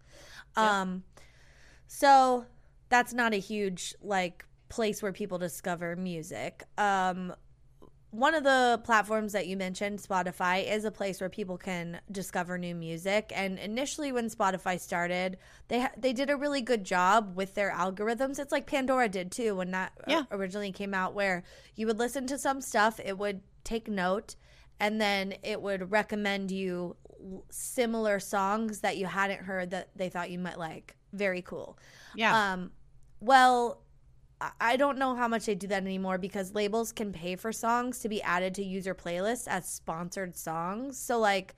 [0.55, 1.03] Um,
[1.87, 2.45] so
[2.89, 6.63] that's not a huge like place where people discover music.
[6.77, 7.35] Um,
[8.13, 12.59] one of the platforms that you mentioned, Spotify, is a place where people can discover
[12.59, 13.31] new music.
[13.35, 15.37] And initially, when Spotify started,
[15.67, 18.37] they ha- they did a really good job with their algorithms.
[18.37, 20.23] It's like Pandora did too when that Yeah.
[20.29, 21.43] originally came out, where
[21.75, 24.35] you would listen to some stuff, it would take note,
[24.79, 26.95] and then it would recommend you
[27.49, 30.95] similar songs that you hadn't heard that they thought you might like.
[31.13, 31.79] Very cool.
[32.15, 32.53] Yeah.
[32.53, 32.71] Um,
[33.19, 33.82] well,
[34.59, 37.99] I- don't know how much they do that anymore because labels can pay for songs
[37.99, 40.97] to be added to user playlists as sponsored songs.
[40.97, 41.55] So like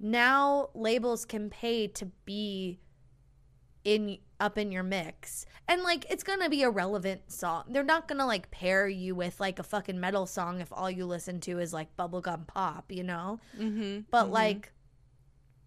[0.00, 2.80] now labels can pay to be
[3.84, 5.46] in up in your mix.
[5.68, 7.64] And like it's going to be a relevant song.
[7.68, 10.90] They're not going to like pair you with like a fucking metal song if all
[10.90, 13.38] you listen to is like bubblegum pop, you know?
[13.58, 14.00] mm-hmm.
[14.10, 14.72] but like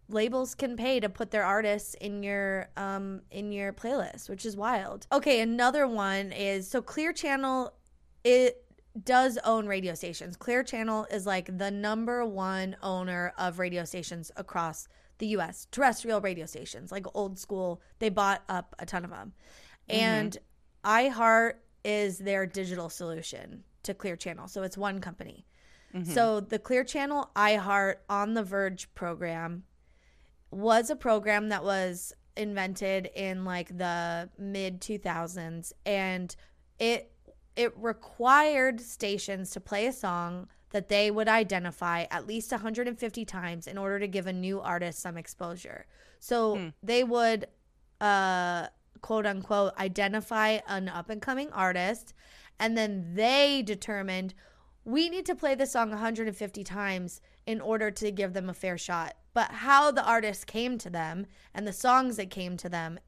[0.07, 4.55] labels can pay to put their artists in your um in your playlist which is
[4.55, 7.73] wild okay another one is so clear channel
[8.23, 8.65] it
[9.03, 10.37] does own radio stations.
[10.37, 14.87] Clear Channel is like the number one owner of radio stations across
[15.17, 17.81] the US, terrestrial radio stations, like old school.
[17.99, 19.33] They bought up a ton of them.
[19.89, 20.37] And
[20.83, 21.53] iHeart
[21.83, 24.47] is their digital solution to Clear Channel.
[24.47, 25.45] So it's one company.
[26.03, 29.63] So the Clear Channel iHeart on the Verge program
[30.51, 36.35] was a program that was invented in like the mid 2000s and
[36.79, 37.11] it
[37.55, 43.65] it required stations to play a song that they would identify at least 150 times
[43.65, 45.85] in order to give a new artist some exposure.
[46.19, 47.47] So they would
[48.01, 48.67] uh
[49.01, 52.13] quote unquote identify an up and coming artist
[52.59, 54.33] and then they determined
[54.83, 58.77] we need to play the song 150 times in order to give them a fair
[58.77, 59.15] shot.
[59.33, 62.99] But how the artist came to them and the songs that came to them,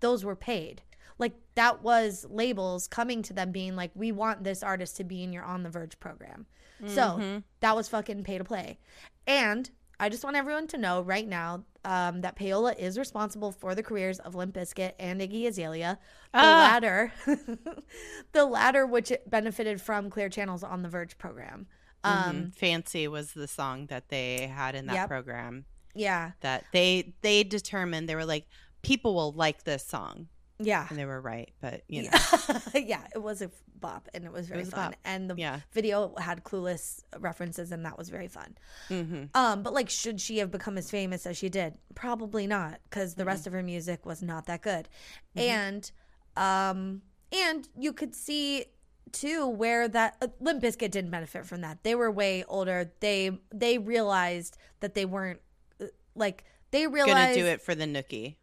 [0.00, 0.82] those were paid.
[1.18, 5.22] Like that was labels coming to them being like, we want this artist to be
[5.22, 6.46] in your On the Verge program.
[6.86, 8.78] So that was fucking pay to play.
[9.26, 13.74] And I just want everyone to know right now um, that payola is responsible for
[13.74, 15.98] the careers of Limp Bizkit and Iggy Azalea.
[16.32, 16.68] The Ah.
[16.72, 17.12] latter,
[18.32, 21.66] the latter, which benefited from Clear Channel's On the Verge program.
[22.04, 22.54] Um, Mhm.
[22.56, 25.08] Fancy was the song that they had in that Yep.
[25.08, 28.46] program Yeah, that they they determined they were like
[28.82, 30.28] people will like this song
[30.58, 32.10] yeah, and they were right but you know
[32.74, 33.06] yeah.
[33.14, 33.50] It was a
[33.80, 34.94] bop, and it was very was fun.
[35.04, 38.56] And the yeah video had clueless references, and that was very fun.
[38.88, 41.74] hmm Um, but like, should she have become as famous as she did?
[41.94, 44.88] Probably not, because the rest of her music was not that good.
[45.36, 45.90] And,
[46.36, 47.02] um,
[47.32, 48.66] and you could see
[49.14, 51.82] too where that uh, Limp Bizkit didn't benefit from that.
[51.82, 52.92] They were way older.
[53.00, 55.40] They they realized that they weren't
[55.80, 58.34] uh, like they gonna realized do it for the nookie.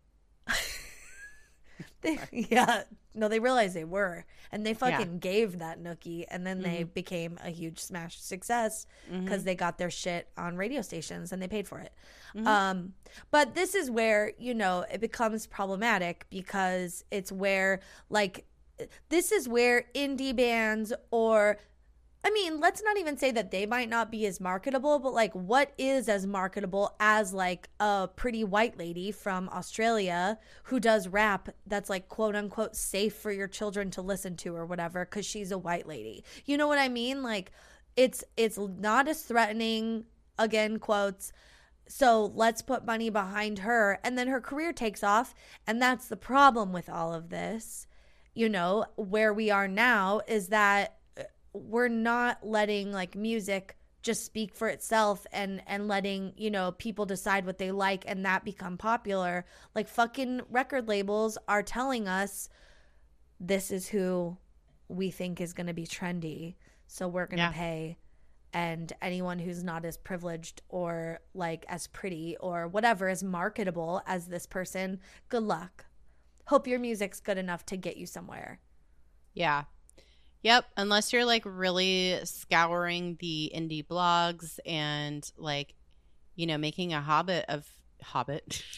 [2.01, 6.61] They, yeah, no, they realized they were, and they fucking gave that nookie, and then
[6.63, 8.88] they became a huge smash success
[9.24, 11.93] because they got their shit on radio stations and they paid for it.
[12.47, 12.93] Um,
[13.30, 18.45] but this is where you know it becomes problematic because it's where like
[19.09, 21.57] this is where indie bands or
[22.23, 25.34] I mean, let's not even say that they might not be as marketable, but like
[25.34, 31.49] what is as marketable as like a pretty white lady from Australia who does rap
[31.65, 35.51] that's like quote unquote safe for your children to listen to or whatever cuz she's
[35.51, 36.23] a white lady.
[36.45, 37.23] You know what I mean?
[37.23, 37.51] Like
[37.95, 40.05] it's it's not as threatening
[40.38, 41.32] again quotes
[41.88, 45.34] so let's put money behind her and then her career takes off
[45.67, 47.86] and that's the problem with all of this
[48.34, 51.23] you know where we are now is that uh,
[51.53, 57.05] we're not letting like music just speak for itself and and letting you know people
[57.05, 59.45] decide what they like and that become popular.
[59.75, 62.49] Like fucking record labels are telling us
[63.39, 64.38] this is who
[64.88, 66.55] we think is going to be trendy
[66.88, 67.51] so we're going to Yeah.
[67.51, 67.97] pay.
[68.53, 74.27] And anyone who's not as privileged or like as pretty or whatever as marketable as
[74.27, 75.86] this person good luck
[76.52, 78.60] hope your music's good enough to get you somewhere
[79.34, 79.64] Yeah.
[80.43, 80.66] Yep.
[80.76, 85.76] Unless you're like really scouring the indie blogs and like,
[86.36, 87.66] you know, making a hobbit of
[88.04, 88.64] hobbit.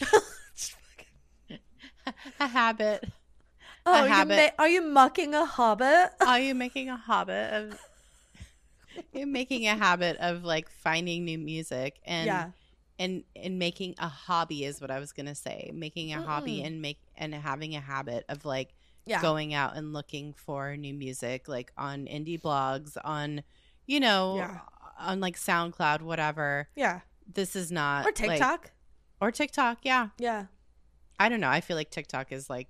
[2.40, 3.04] a habit.
[3.86, 4.36] oh A are you, habit.
[4.36, 7.78] ma- are you mucking a hobbit Are you making a hobbit of
[9.12, 12.50] you're making a habit of like finding new music and yeah
[12.98, 15.70] and and making a hobby is what I was gonna say.
[15.74, 16.66] Making a hobby Mm-mm.
[16.66, 18.74] and make and having a habit of like
[19.06, 23.42] yeah going out and looking for new music like on indie blogs on
[23.86, 24.60] you know Yeah.
[24.98, 28.70] on like soundcloud whatever yeah this is not or like- tiktok
[29.20, 30.46] or tiktok yeah yeah
[31.20, 32.68] i don't know i feel like tiktok is like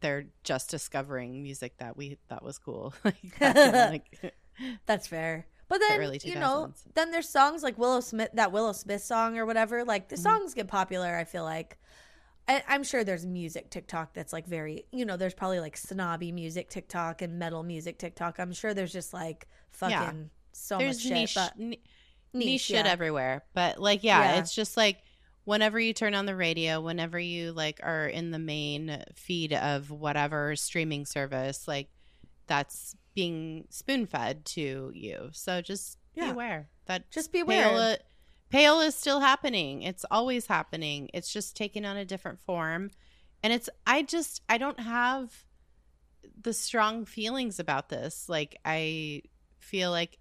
[0.00, 4.34] they're just discovering music that we thought was cool like, back in, like
[4.86, 5.46] That's fair.
[5.74, 9.36] But then early you know, then there's songs like Willow Smith, that Willow Smith song
[9.38, 9.84] or whatever.
[9.84, 10.14] Like Mm-hmm.
[10.14, 11.16] the songs get popular.
[11.16, 11.78] I feel like,
[12.46, 16.30] I, I'm sure there's music TikTok that's like very, you know, there's probably like snobby
[16.30, 18.38] music TikTok and metal music TikTok.
[18.38, 20.12] I'm sure there's just like fucking Yeah.
[20.52, 21.12] so there's much shit.
[21.12, 21.80] niche, but ni- niche,
[22.46, 22.92] niche shit yeah.
[22.92, 24.38] everywhere but like yeah, Yeah.
[24.40, 24.98] it's just like
[25.44, 29.90] whenever you turn on the radio whenever you like are in the main feed of
[29.90, 31.88] whatever streaming service like
[32.46, 35.30] that's being spoon fed to you.
[35.32, 37.64] So just be aware that Just be aware.
[37.66, 37.96] payola,
[38.52, 39.82] payola is still happening.
[39.82, 41.10] It's always happening.
[41.14, 42.90] It's just taking on a different form.
[43.42, 45.44] And it's i just i don't have
[46.40, 48.28] the strong feelings about this.
[48.28, 49.22] Like i
[49.58, 50.18] feel like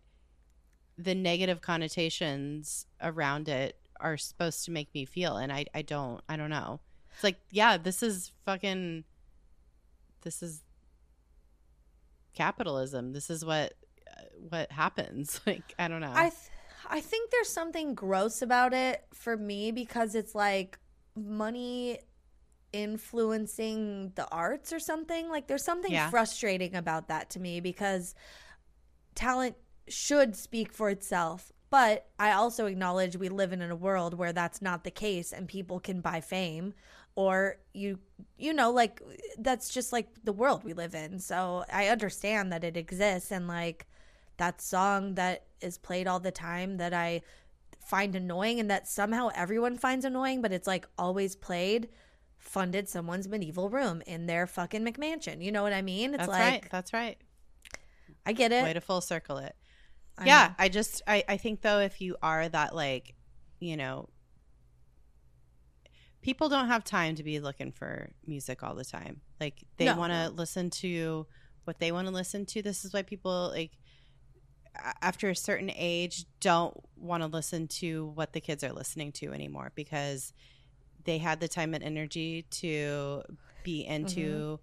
[0.97, 6.21] the negative connotations around it are supposed to make me feel and I I don't
[6.27, 6.79] I don't know.
[7.13, 9.03] It's like, yeah, this is fucking
[10.21, 10.61] this is
[12.33, 13.13] capitalism.
[13.13, 13.73] This is what
[14.07, 15.39] uh, what happens.
[15.47, 16.11] Like I don't know.
[16.13, 16.49] I th-
[16.89, 20.77] I think there's something gross about it for me because it's like
[21.15, 21.99] money
[22.73, 25.29] influencing the arts or something.
[25.29, 26.09] Like there's something Yeah.
[26.09, 28.15] frustrating about that to me because
[29.15, 29.55] talent
[29.87, 31.51] should speak for itself.
[31.69, 35.47] But I also acknowledge we live in a world where that's not the case and
[35.47, 36.73] people can buy fame
[37.15, 37.99] or you
[38.37, 39.01] you know like
[39.37, 41.19] that's just like the world we live in.
[41.19, 43.87] So I understand that it exists and like
[44.37, 47.21] that song that is played all the time that I
[47.79, 51.89] find annoying and that somehow everyone finds annoying, but it's like always played,
[52.37, 55.43] funded someone's medieval room in their fucking McMansion.
[55.43, 56.13] You know what I mean?
[56.13, 56.65] It's That's like right.
[56.71, 57.17] That's right.
[58.25, 58.63] I get it.
[58.63, 59.55] Way to full circle it.
[60.17, 60.55] I yeah, know.
[60.59, 63.15] I just I I think though if you are that like,
[63.59, 64.09] you know,
[66.23, 69.21] people don't have time to be looking for music all the time.
[69.39, 69.97] Like they No.
[69.97, 71.27] want to listen to
[71.65, 72.61] what they want to listen to.
[72.63, 73.71] This is why people like
[75.01, 79.31] after a certain age don't want to listen to what the kids are listening to
[79.31, 80.33] anymore because
[81.03, 83.21] they had the time and energy to
[83.63, 84.59] be into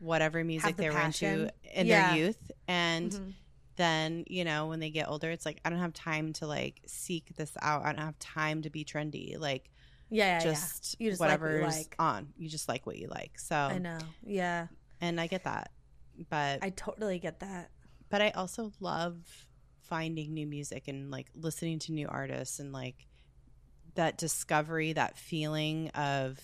[0.00, 2.08] whatever music the they were into in Yeah.
[2.10, 3.34] their youth and Mhm.
[3.76, 6.82] then you know when they get older it's like i don't have time to like
[6.86, 9.70] seek this out i don't have time to be trendy like
[10.10, 11.04] Yeah, yeah, just, yeah.
[11.04, 11.94] You just like what you whatever's like.
[11.98, 13.98] on you just like what you like so I know.
[14.24, 14.66] Yeah.
[15.00, 15.70] and i get that
[16.30, 17.70] but I totally get that.
[18.10, 19.16] but i also love
[19.80, 23.06] finding new music and like listening to new artists and like
[23.96, 26.38] that discovery that feeling of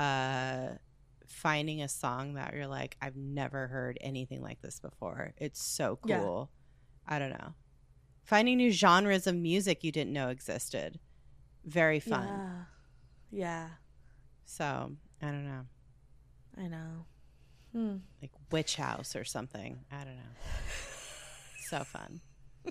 [0.00, 0.68] uh
[1.26, 5.98] finding a song that you're like i've never heard anything like this before it's so
[6.06, 6.20] Yeah.
[6.20, 6.50] cool
[7.06, 7.52] i don't know
[8.24, 10.98] finding new genres of music you didn't know existed
[11.64, 12.64] very fun Yeah.
[13.30, 13.68] Yeah.
[14.44, 14.92] so
[15.22, 15.66] i don't know
[16.56, 17.04] I know.
[17.72, 17.96] Hmm.
[18.20, 20.34] like witch house or something i don't know
[21.68, 22.20] so fun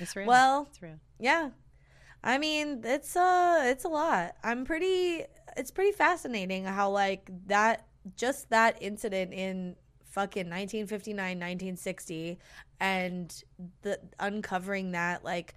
[0.00, 1.50] it's real Well, it's real Yeah.
[2.22, 4.34] I mean, it's uh it's a lot.
[4.42, 5.24] I'm pretty
[5.56, 7.86] it's pretty fascinating how like that
[8.16, 12.38] just that incident in fucking 1959, 1960
[12.80, 13.44] and
[13.82, 15.54] the uncovering that like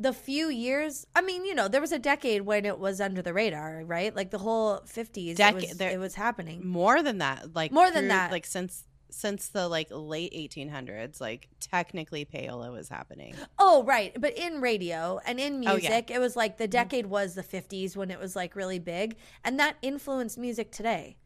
[0.00, 3.22] the few years I mean, you know, there was a decade when it was under
[3.22, 4.14] the radar, right?
[4.16, 6.66] Like the whole 50s Dec- it, was, there- it was happening.
[6.66, 8.30] more than that like More than through- that.
[8.32, 14.12] like since since the like late 1800s like technically payola was happening Oh, right.
[14.18, 16.16] But in radio and in Oh, music, yeah.
[16.16, 16.70] it was like the mm-hmm.
[16.70, 19.16] decade was the 50s when it was like really big.
[19.44, 21.16] And that influenced music today.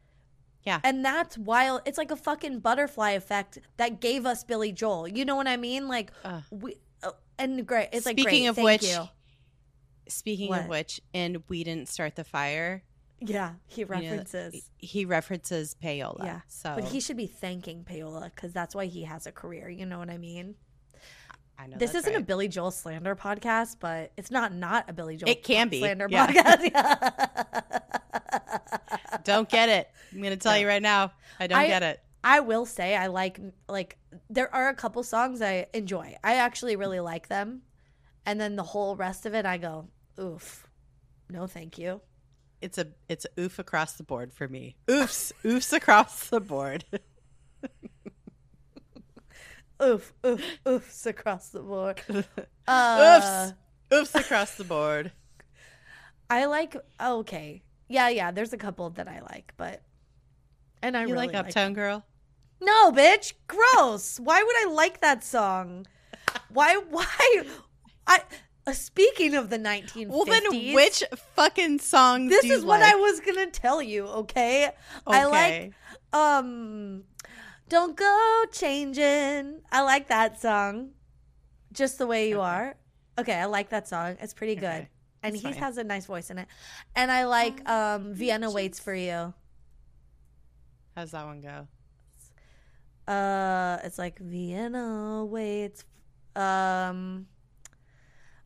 [0.65, 0.81] Yeah.
[0.83, 1.83] And that's wild.
[1.85, 5.07] It's like a fucking butterfly effect that gave us Billy Joel.
[5.07, 5.89] You know what I mean?
[5.89, 6.43] Like, Ugh.
[6.51, 6.79] we, oh,
[7.45, 7.89] and great.
[7.93, 8.49] It's like, Speaking great.
[8.49, 9.09] of Thank which, you.
[10.09, 10.63] speaking What?
[10.63, 12.83] of which and we didn't start the fire
[13.21, 13.53] Yeah.
[13.67, 14.71] He you know, references.
[14.77, 16.41] he references payola yeah.
[16.49, 19.69] so But he should be thanking payola because that's why he has a career.
[19.71, 20.57] You know what I mean?
[21.57, 22.21] I know this isn't a.
[22.21, 26.09] Billy Joel slander podcast, but it's not not a Billy Joel It can be, slander
[26.11, 26.27] yeah.
[26.27, 27.81] podcast.
[29.25, 30.59] don't get it i'm gonna tell No.
[30.59, 33.99] you right now i don't I- get it I will say I like like
[34.31, 36.17] there are a couple songs I enjoy.
[36.25, 37.63] I actually really like them.
[38.27, 40.67] And then the whole rest of it I go, oof.
[41.29, 42.01] No, thank you.
[42.63, 46.85] it's a it's a oof across the board for me oofs oofs across the board
[49.83, 52.01] Oof, oof, oofs across the board.
[52.67, 53.55] Uh, oofs
[53.91, 55.13] oofs across the board
[56.31, 57.63] I like okay.
[57.89, 59.83] Yeah, yeah, there's a couple that I like, but
[60.81, 62.03] and I you really like uptown girl
[62.65, 63.35] No, bitch.
[63.47, 64.19] Gross.
[64.19, 65.87] Why would I like that song?
[66.49, 67.43] Why why
[68.07, 68.23] I
[68.67, 70.09] uh, speaking of the 1950s.
[70.09, 71.03] well then which
[71.37, 72.93] fucking songs This do you is what like?
[72.93, 74.71] I was going to tell you, okay?
[75.07, 75.73] I like
[76.13, 77.05] um
[77.69, 79.61] Don't Go Changing.
[79.71, 80.91] I like that song.
[81.73, 82.47] Just the way you Okay.
[82.47, 82.77] are.
[83.19, 84.17] Okay, I like that song.
[84.21, 84.65] It's pretty good.
[84.65, 84.89] Okay,
[85.23, 85.63] And that's he fine.
[85.63, 86.49] has a nice voice in it.
[86.97, 89.35] And I like um Vienna Waits for You.
[90.97, 91.67] how's that one go
[93.07, 95.85] Uh, it's like Vienna waits.
[96.37, 97.27] Um,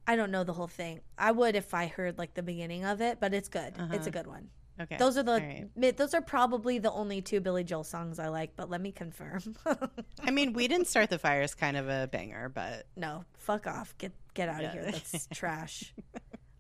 [0.06, 1.00] I don't know the whole thing.
[1.16, 3.74] I would if I heard like the beginning of it, but it's good.
[3.76, 4.10] It's a Uh-huh.
[4.10, 4.48] good one.
[4.80, 5.96] okay Those are the right.
[5.96, 8.56] those are probably the only two Billy Joel songs I like.
[8.56, 9.54] But let me confirm.
[10.22, 13.66] I mean, we didn't start the fire is kind of a banger, but no, fuck
[13.66, 13.94] off.
[13.98, 14.84] Get get out of here.
[14.90, 15.94] That's trash.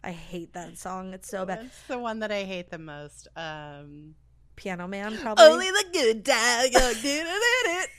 [0.04, 1.12] I hate that song.
[1.14, 1.64] It's so bad.
[1.64, 3.28] that's the one that I hate the most.
[3.34, 4.14] Um,
[4.58, 5.44] Piano Man probably.
[5.44, 6.70] only the good time.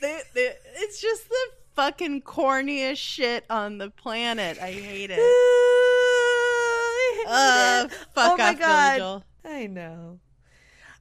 [0.02, 4.58] it's just the fucking corniest shit on the planet.
[4.60, 5.20] I hate it.
[5.20, 7.92] I hate Uh, it.
[8.14, 8.98] fuck oh my off, God.
[8.98, 9.24] Billy Joel.
[9.46, 10.20] I know.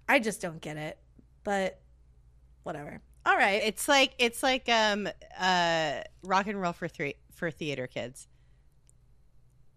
[0.09, 0.99] I just don't get it.
[1.45, 1.81] But
[2.63, 3.01] whatever.
[3.27, 3.63] All right.
[3.65, 5.09] It's like it's like um
[5.39, 8.27] uh rock and roll for three for theater kids.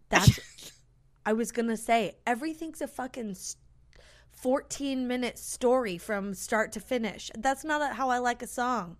[0.10, 0.40] That's.
[1.26, 3.36] I was gonna say everything's a fucking
[4.34, 7.32] s- fourteen minute story from start to finish.
[7.38, 8.98] That's not how I like a song.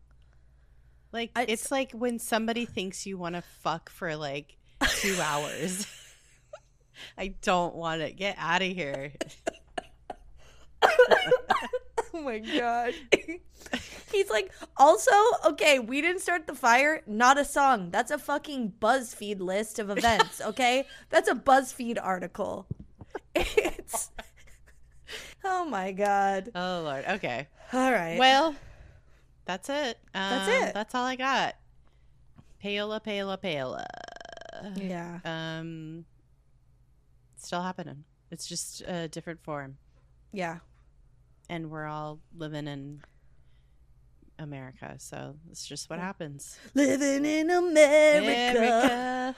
[1.12, 5.86] Like I- it's like when somebody thinks you want to fuck for like two hours.
[7.18, 9.12] I don't want to get out of here.
[12.14, 12.94] Oh my god.
[14.12, 15.12] He's like, also,
[15.46, 17.02] okay, we didn't start the fire.
[17.08, 17.90] Not a song.
[17.90, 20.86] That's a fucking BuzzFeed list of events, okay?
[21.10, 22.68] That's a BuzzFeed article.
[23.34, 24.10] It's.
[25.44, 26.50] Oh my god.
[26.56, 27.06] Oh lord.
[27.08, 27.48] Okay.
[27.74, 28.18] All right.
[28.20, 28.56] Well,
[29.46, 29.98] that's it.
[30.14, 30.74] Um, That's it.
[30.74, 31.56] That's all I got.
[32.64, 33.86] payola, payola, payola.
[34.76, 35.20] yeah.
[35.26, 36.06] Um,
[37.38, 38.04] still happening.
[38.30, 39.78] It's just a different form,
[40.32, 40.60] Yeah.
[41.50, 43.02] and we're all living in
[44.40, 46.58] America, so it's just what happens.
[46.76, 49.36] Living in America.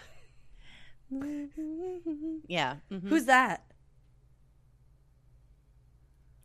[1.10, 2.38] America.
[2.48, 2.76] yeah.
[2.92, 3.08] mhm.
[3.08, 3.64] Who's that?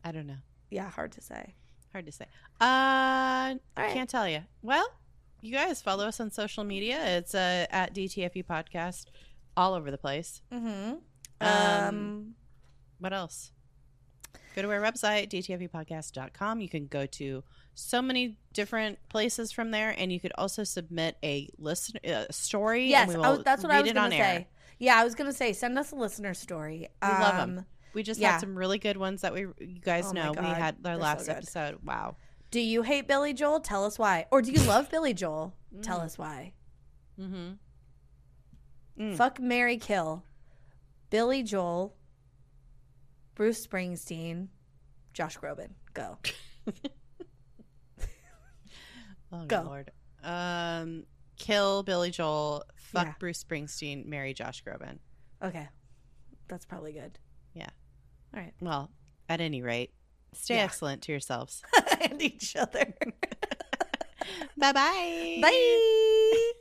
[0.04, 0.36] I don't know.
[0.70, 1.54] Yeah, hard to say.
[1.92, 2.26] Hard to say.
[2.60, 3.92] Uh, right.
[3.94, 4.40] can't tell you.
[4.62, 4.86] Well,
[5.40, 6.98] you guys follow us on social media.
[7.18, 9.06] It's uh, at DTFU podcast
[9.56, 10.42] all over the place.
[10.52, 10.94] Mm-hmm.
[11.40, 11.48] Um,
[11.88, 12.34] Um,
[12.98, 13.52] What else?
[14.56, 16.60] Go to our website, dtfupodcast.com.
[16.60, 17.44] You can go to
[17.74, 22.86] so many different places from there, and you could also submit a listen uh, story.
[22.88, 24.38] yes, I that's what I was going to air.
[24.40, 24.48] say.
[24.80, 26.88] Yeah, I was going to say, send us a listener story.
[27.02, 27.64] We love 'em.
[27.94, 28.32] We just Yeah.
[28.32, 30.30] had some really good ones that we, you guys Oh know.
[30.30, 31.78] We God, had they're our so last episode.
[31.84, 32.16] Wow.
[32.50, 33.60] Do you hate Billy Joel?
[33.60, 34.26] Tell us why.
[34.30, 35.54] Or do you love Billy Joel?
[35.82, 36.04] Tell Mm.
[36.04, 36.52] us why.
[37.20, 37.52] Mm-hmm.
[39.02, 39.16] Mm.
[39.16, 40.24] Fuck Marry Kill.
[41.10, 41.94] Billy Joel.
[43.34, 44.48] Bruce Springsteen.
[45.12, 45.70] Josh Groban.
[45.94, 46.18] Go.
[49.30, 49.62] Oh, Go.
[49.62, 49.90] Lord.
[50.24, 51.04] Um,
[51.38, 52.64] kill Billy Joel.
[52.76, 53.14] Fuck Yeah.
[53.18, 54.06] Bruce Springsteen.
[54.06, 54.98] Marry Josh Groban.
[55.42, 55.68] Okay.
[56.48, 57.18] That's probably good.
[57.54, 57.68] Yeah.
[58.34, 58.52] All right.
[58.60, 58.90] Well,
[59.28, 59.92] at any rate,
[60.34, 60.64] stay Yeah.
[60.64, 61.62] excellent to yourselves.
[62.00, 62.94] and each other.
[64.58, 65.38] Bye-bye.
[65.42, 66.52] Bye.